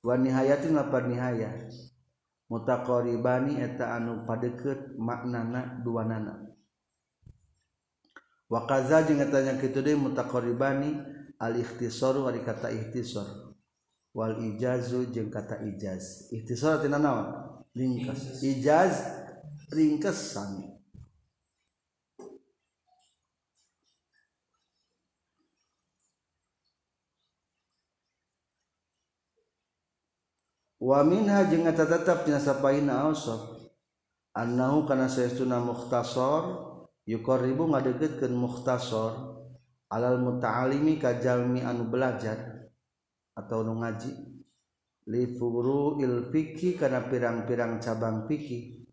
[0.01, 1.51] Wan nihayatin lapad nihaya.
[2.49, 6.51] Mutaqaribani eta anu padeket maknana dua nana
[8.51, 10.99] wa kaza jeung eta nya kitu deui mutaqaribani
[11.39, 13.50] al ikhtisaru ari kata ikhtisar.
[14.11, 16.27] Wal ijazu jeung kata ijaz.
[16.35, 17.31] Ikhtisar tina naon?
[17.71, 18.43] Ringkas.
[18.43, 19.21] Ijaz
[19.71, 20.67] ringkesan
[30.81, 33.71] wa minha jeung eta tetep tina sapaina ausaf
[34.35, 36.75] annahu kana saestuna mukhtasar
[37.07, 39.39] yuqarribu ngadeukeutkeun mukhtasar
[39.87, 42.50] alal muta'alimi ka jalmi anu belajar
[43.35, 44.13] atau nu ngaji.
[45.09, 45.25] Li
[45.99, 48.85] il fikih karena pirang-pirang cabang fikih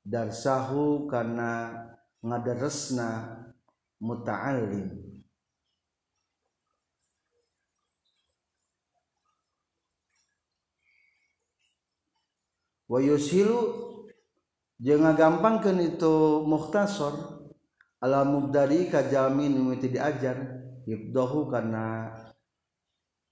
[0.00, 1.68] dan sahu karena
[2.24, 3.36] ngadaresna
[4.00, 4.88] muta'alim
[12.88, 13.60] wa yusilu
[14.80, 17.14] jeung ngagampangkeun itu mukhtasar
[18.00, 22.08] ala mubdari ka jalmi nu diajar ibdahu karena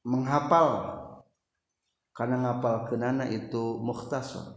[0.08, 0.96] menghafal
[2.16, 4.56] karena ngapal kenana itu mukhtasar.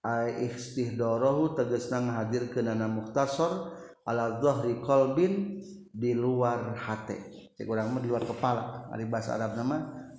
[0.00, 3.72] Ay istihdorohu tegesna ngahadir kenana mukhtasar
[4.04, 5.60] ala dhahri qalbin
[5.90, 7.16] di luar hati.
[7.56, 8.88] Cek urang mah di luar kepala.
[8.92, 9.76] Ari bahasa Arab nama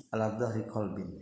[0.10, 1.22] ala dhahri qalbin.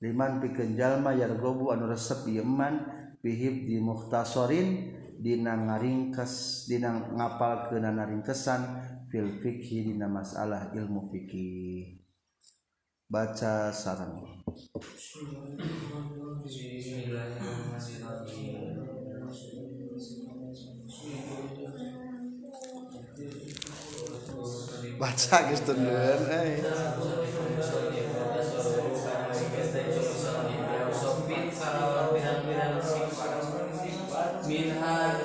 [0.00, 2.80] Liman pikeun jalma yargobu anu resep ieu iman
[3.22, 8.60] bihib di mukhtasarin dina ngaringkes dina ngapal kenana ringkesan
[9.06, 12.01] fil fikhi dina masalah ilmu fikih
[13.12, 14.16] baca sarang
[25.00, 25.72] baca gitu
[26.40, 26.56] eh
[34.46, 35.22] minha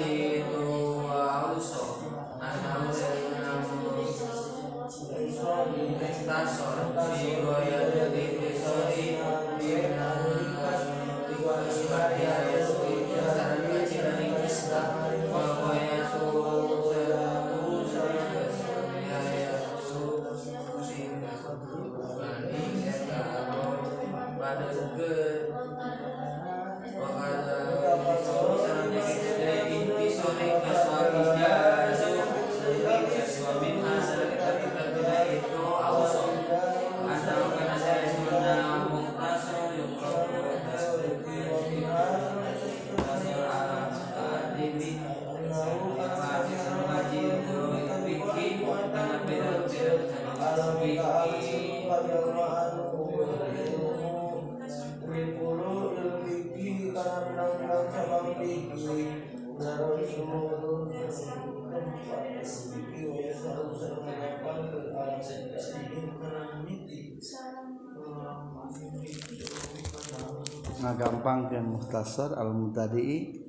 [70.88, 73.44] ngagampang ke muhtasar al mutadi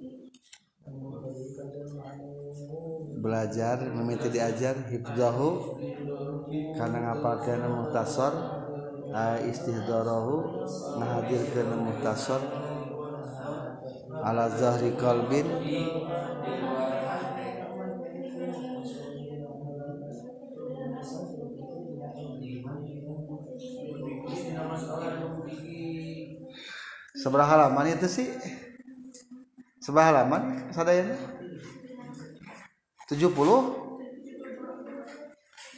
[3.22, 5.78] belajar memiti diajar hifzahu
[6.74, 8.32] karena ngapalkan muhtasar
[9.46, 10.66] istihdarahu
[10.98, 12.42] ngahadirkan muhtasar
[14.18, 15.46] ala zahri kalbin
[27.18, 28.30] seberapa halaman itu sih.
[29.82, 31.18] Seberapa halaman sadayana
[33.08, 33.32] 70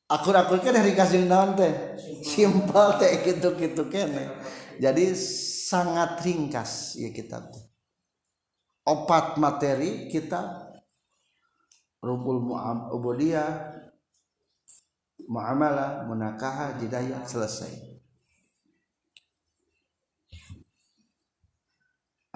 [0.06, 1.74] akur-akur kan ringkas yang naon teh.
[2.22, 4.30] Simpel teh gitu gitu kene
[4.78, 7.50] jadi sangat ringkas ya kitab.
[8.84, 10.12] Opat materi
[12.04, 12.44] kita rubul
[12.92, 13.72] ubudiyah
[15.24, 17.72] muamalah munakaha jidayah selesai.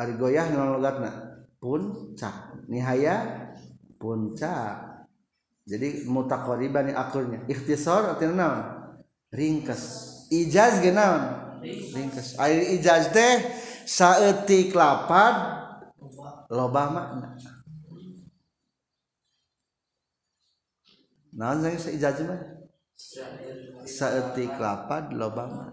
[0.01, 1.36] Ari goyah naon logatna?
[1.61, 2.65] Puncak.
[2.70, 3.45] Nihaya
[4.01, 5.05] puncak.
[5.69, 7.45] Jadi mutaqariban akurnya.
[7.45, 8.61] Ikhtisar artinya naon?
[9.35, 9.85] Ringkas
[10.32, 11.61] ijaz ge naon?
[11.93, 13.43] Ringkas air ijaz teh
[13.85, 15.61] saeutik lapad
[16.49, 17.57] loba makna
[21.39, 22.43] naon saya seijaz mah
[23.86, 25.70] saeutik lapad loba mah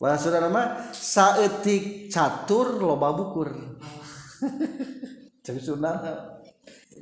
[0.00, 3.52] Wah, saudara mah saeutik catur loba bukur.
[5.44, 6.00] Jeung sunan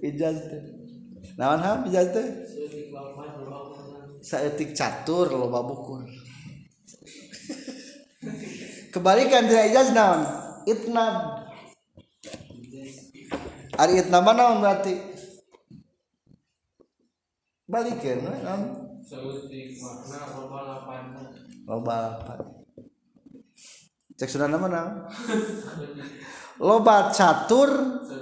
[0.03, 0.63] ijaz teh
[1.39, 2.27] naon ham ijaz teh
[4.19, 6.03] saeutik catur loba bukur.
[8.93, 10.27] Kebalikan tidak ijaz naon?
[10.67, 11.15] Itnab.
[13.79, 15.08] Ari itnab naon berarti?
[17.69, 18.63] Balikan naon
[19.05, 21.05] Sautik makna loba lapan
[21.69, 22.39] loba lapan
[24.17, 24.93] cek sunah nama naon
[26.59, 27.71] loba catur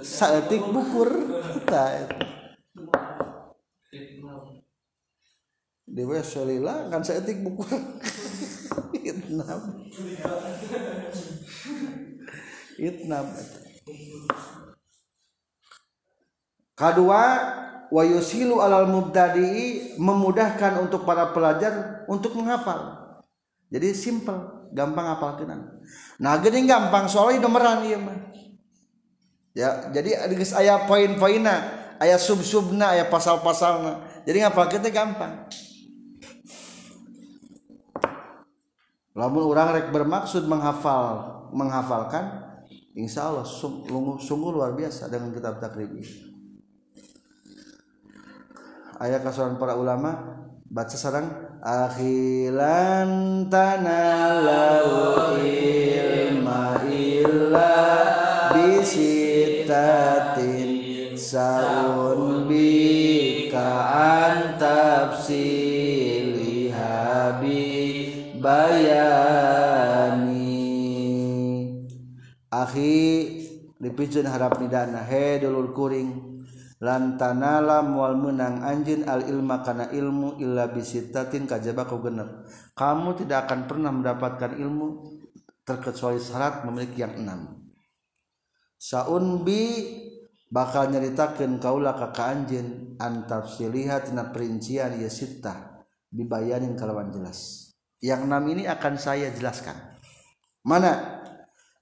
[0.05, 1.09] saeutik bukur.
[1.65, 2.27] Tah eta
[5.97, 7.65] di Wesolila kan seetik buku
[9.01, 9.81] itnam
[12.77, 13.25] itnam
[16.77, 17.23] kedua
[17.87, 23.07] wa yusilu alal mubtadi memudahkan untuk para pelajar untuk menghafal.
[23.67, 25.79] Jadi simple gampang hafalkeun
[26.17, 28.17] nah geuning gampang soalnya nomoran ieu mah.
[29.53, 31.55] Ya jadi geus aya poin-poinna
[32.01, 34.23] aya sub-subna aya pasal-pasalna.
[34.27, 35.47] Jadi ngapal kita gampang.
[39.17, 42.43] Lamun orang rek bermaksud menghafal menghafalkan
[42.93, 46.26] insya Allah sungguh, sungguh luar biasa dengan kitab takrib ini
[49.01, 51.29] ayah kasuran para ulama baca sarang
[51.61, 57.77] akhilan tanalau ilma illa
[58.57, 59.87] bisitatin
[61.17, 63.69] saun bika
[64.27, 65.45] antapsi
[66.33, 67.65] lihabi
[68.41, 69.35] bayani.
[72.47, 72.95] Akhi
[73.77, 76.36] dipijun harap nidana he dulur kuring
[76.77, 82.45] lantana mual menang anjin al ilma karena ilmu illa bisitatin kajaba kau genep
[82.77, 85.17] kamu tidak akan pernah mendapatkan ilmu
[85.67, 87.67] terkecuali syarat memiliki yang enam.
[88.79, 89.83] Saun bi
[90.47, 97.67] bakal nyeritakan kaulah kakak anjin antar silihat tina perincian ya sita dibayarin kalawan jelas.
[97.99, 99.75] Yang enam ini akan saya jelaskan.
[100.63, 101.16] Mana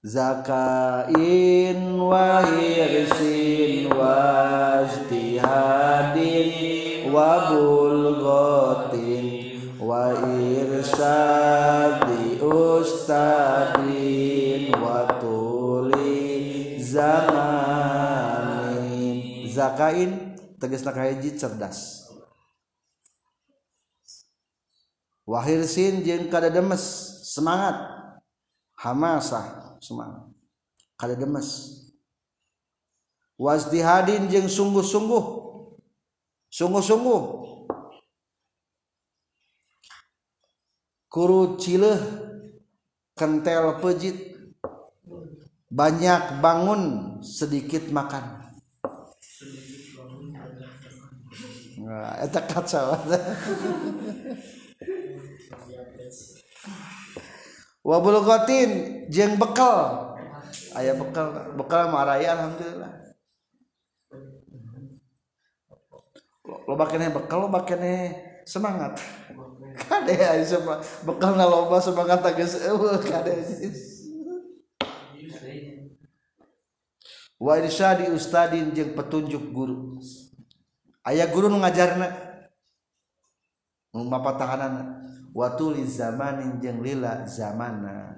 [0.06, 6.46] zakain wa hirsin wa ijtihadin
[7.10, 9.26] wa bulghatin
[9.82, 13.90] wa irsadi ustadin
[14.78, 18.30] wa tuli zamanin.
[19.50, 22.06] Zakain tegasna kahiji cerdas.
[25.26, 26.86] Wahirsin jeung kada demes
[27.26, 27.74] semangat
[28.78, 29.65] hamasah.
[29.86, 30.26] Semangat
[30.98, 31.78] kada demes
[33.36, 35.24] wasdihadin jeung sungguh-sungguh.
[36.48, 37.22] Sungguh-sungguh.
[41.12, 42.00] Kuru cileh
[43.16, 44.36] kentel pejit.
[45.66, 46.82] Banyak bangun
[47.20, 48.48] sedikit makan.
[51.76, 52.96] Nah, eta kacau.
[57.86, 60.10] Wabulgotin jeng bekal.
[60.74, 62.90] Ayah bekal bekal maraya alhamdulillah.
[66.66, 68.10] Lo bakene bekal lo bakene
[68.42, 68.98] semangat.
[69.86, 73.38] Kade ayo sama bekal na loba semangat tegas eueuh kade
[77.36, 80.02] wa irsyadi ustadin jeung petunjuk guru.
[81.06, 82.10] Aya guru nu ngajarna.
[83.94, 85.05] Nu mapatahanana
[85.36, 88.16] watuli zamanin jeung lila zamana.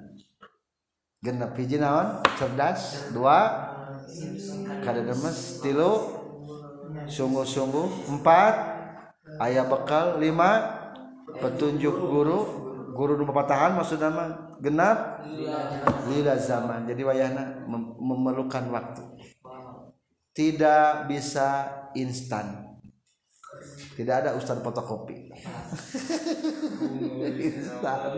[1.18, 2.22] Genep hiji naon?
[2.38, 3.10] Cerdas?
[3.10, 3.74] Dua?
[4.86, 6.14] Kada demes tilu?
[7.10, 8.06] Sungguh-sungguh?
[8.06, 8.54] Empat?
[9.42, 10.22] Ayah bekal?
[10.22, 10.78] Lima?
[11.42, 12.40] Petunjuk guru?
[12.94, 14.54] Guru dua patahan maksudnya mah?
[14.62, 15.26] Genap
[16.06, 16.86] lila zaman.
[16.86, 17.66] Jadi wayahna
[17.98, 19.02] memerlukan waktu.
[20.34, 21.66] Tidak bisa
[21.98, 22.67] instan.
[23.98, 25.34] Tidak ada ustaz fotokopi.
[27.34, 28.14] Instan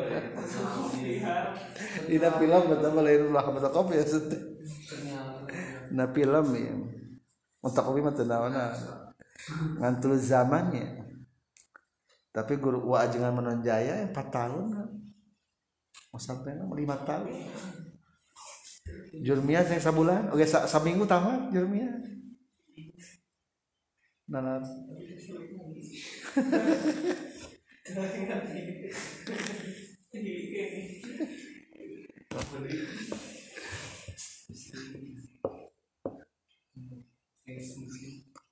[2.04, 4.04] ini film betapa lain ulah fotokopi ya
[5.96, 6.76] na film ya
[7.64, 8.76] fotokopi mah tenawana
[9.80, 11.00] ngantul zamannya.
[12.28, 14.68] Tapi guru wa ajengan menonjaya 4 tahun
[16.12, 17.32] mau sampai lima tahun.
[19.24, 20.28] Jurmia saya sabulan.
[20.28, 21.88] Oke saminggu tamat jurmia
[24.30, 24.62] nanar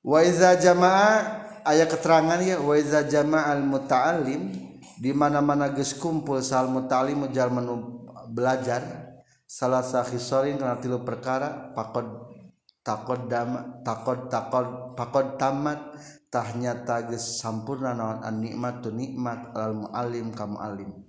[0.09, 4.43] wa iza jamaah aya keterangan ya wa iza jama'a al muta'allim
[4.99, 7.61] di mana-mana geus kumpul sal muta'allim jalma
[8.33, 8.83] belajar
[9.45, 12.09] salah sakhisorin kana tilu perkara pakod
[12.89, 15.93] takod dama takod takod pakod tamat
[16.33, 21.05] tahnya tagis sampurna naon an nikmat tu nikmat al muallim ka muallim.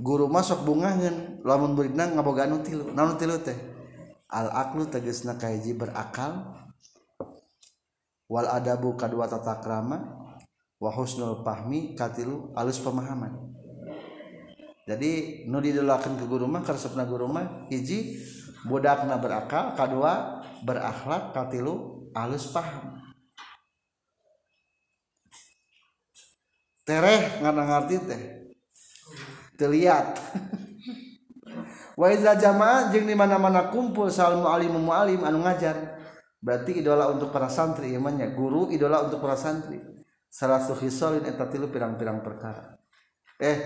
[0.00, 3.56] Guru masuk bungaheun lamun muridna ngaboga anu tilu naon tilu teh?
[4.32, 6.56] Al aqlu tegasna kahiji berakal.
[8.28, 10.04] Wal adabu kadua tata krama
[10.80, 13.36] wa husnul fahmi katilu alus pemahaman.
[14.88, 18.20] Jadi nu didolakeun ke guru mah karesepna guru mah hiji
[18.68, 22.98] budakna berakal kadua berakhlak katilu alus paham.
[26.88, 28.22] Tereh ngana ngerti teh.
[29.60, 30.16] Terlihat.
[32.00, 35.98] Wa iza jamaah jeung di mana mana kumpul sal muallim muallim anu ngajar
[36.38, 39.82] berarti idola untuk para santri imannya guru idola untuk para santri.
[40.30, 42.78] Salah satu eta tilu pirang-pirang perkara.
[43.36, 43.58] Eh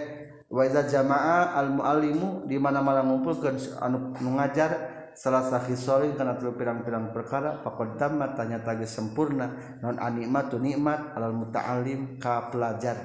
[0.48, 6.60] wa iza jamaah al muallimu di mana mana ngumpulkeun anu ngajar salahsa hisolin karena terlalu
[6.60, 12.96] pirang-pirang perkara pakon tamat tanya tagi sempurna non anima tu nikmat alal muta'alim ka pelajar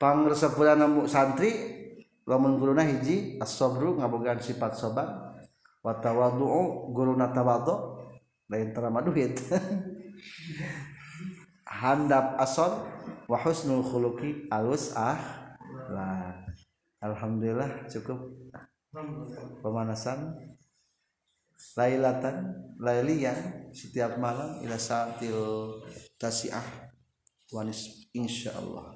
[0.00, 1.52] pangresepulana mu santri
[2.24, 5.36] lamun guruna hiji as-sabru ngabogaan sifat sabar
[5.84, 8.04] wa tawadhu guruna tawadhu
[8.48, 9.40] lain terama duit.
[11.84, 12.86] Handap asal
[13.26, 15.18] wa husnul khuluqi alus ah
[15.90, 16.44] lah.
[17.00, 18.43] Alhamdulillah cukup.
[19.58, 20.38] Pemanasan
[21.74, 25.82] lailatan lailian setiap malam ila saatil
[26.14, 26.62] tasiah.
[27.50, 28.94] Wanis insyaallah.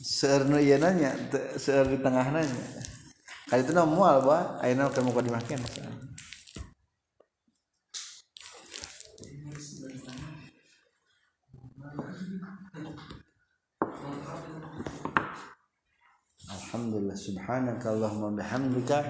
[0.00, 1.14] Seur nu ieu nanya
[1.58, 2.64] seur di tengah nanya.
[3.46, 5.62] Kali itu nama mual ba ayeuna dimakan
[16.76, 19.00] Alhamdulillah subhanaka Allahumma bihamdika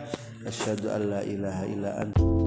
[0.47, 2.46] asyhadu an la ilaha illa anta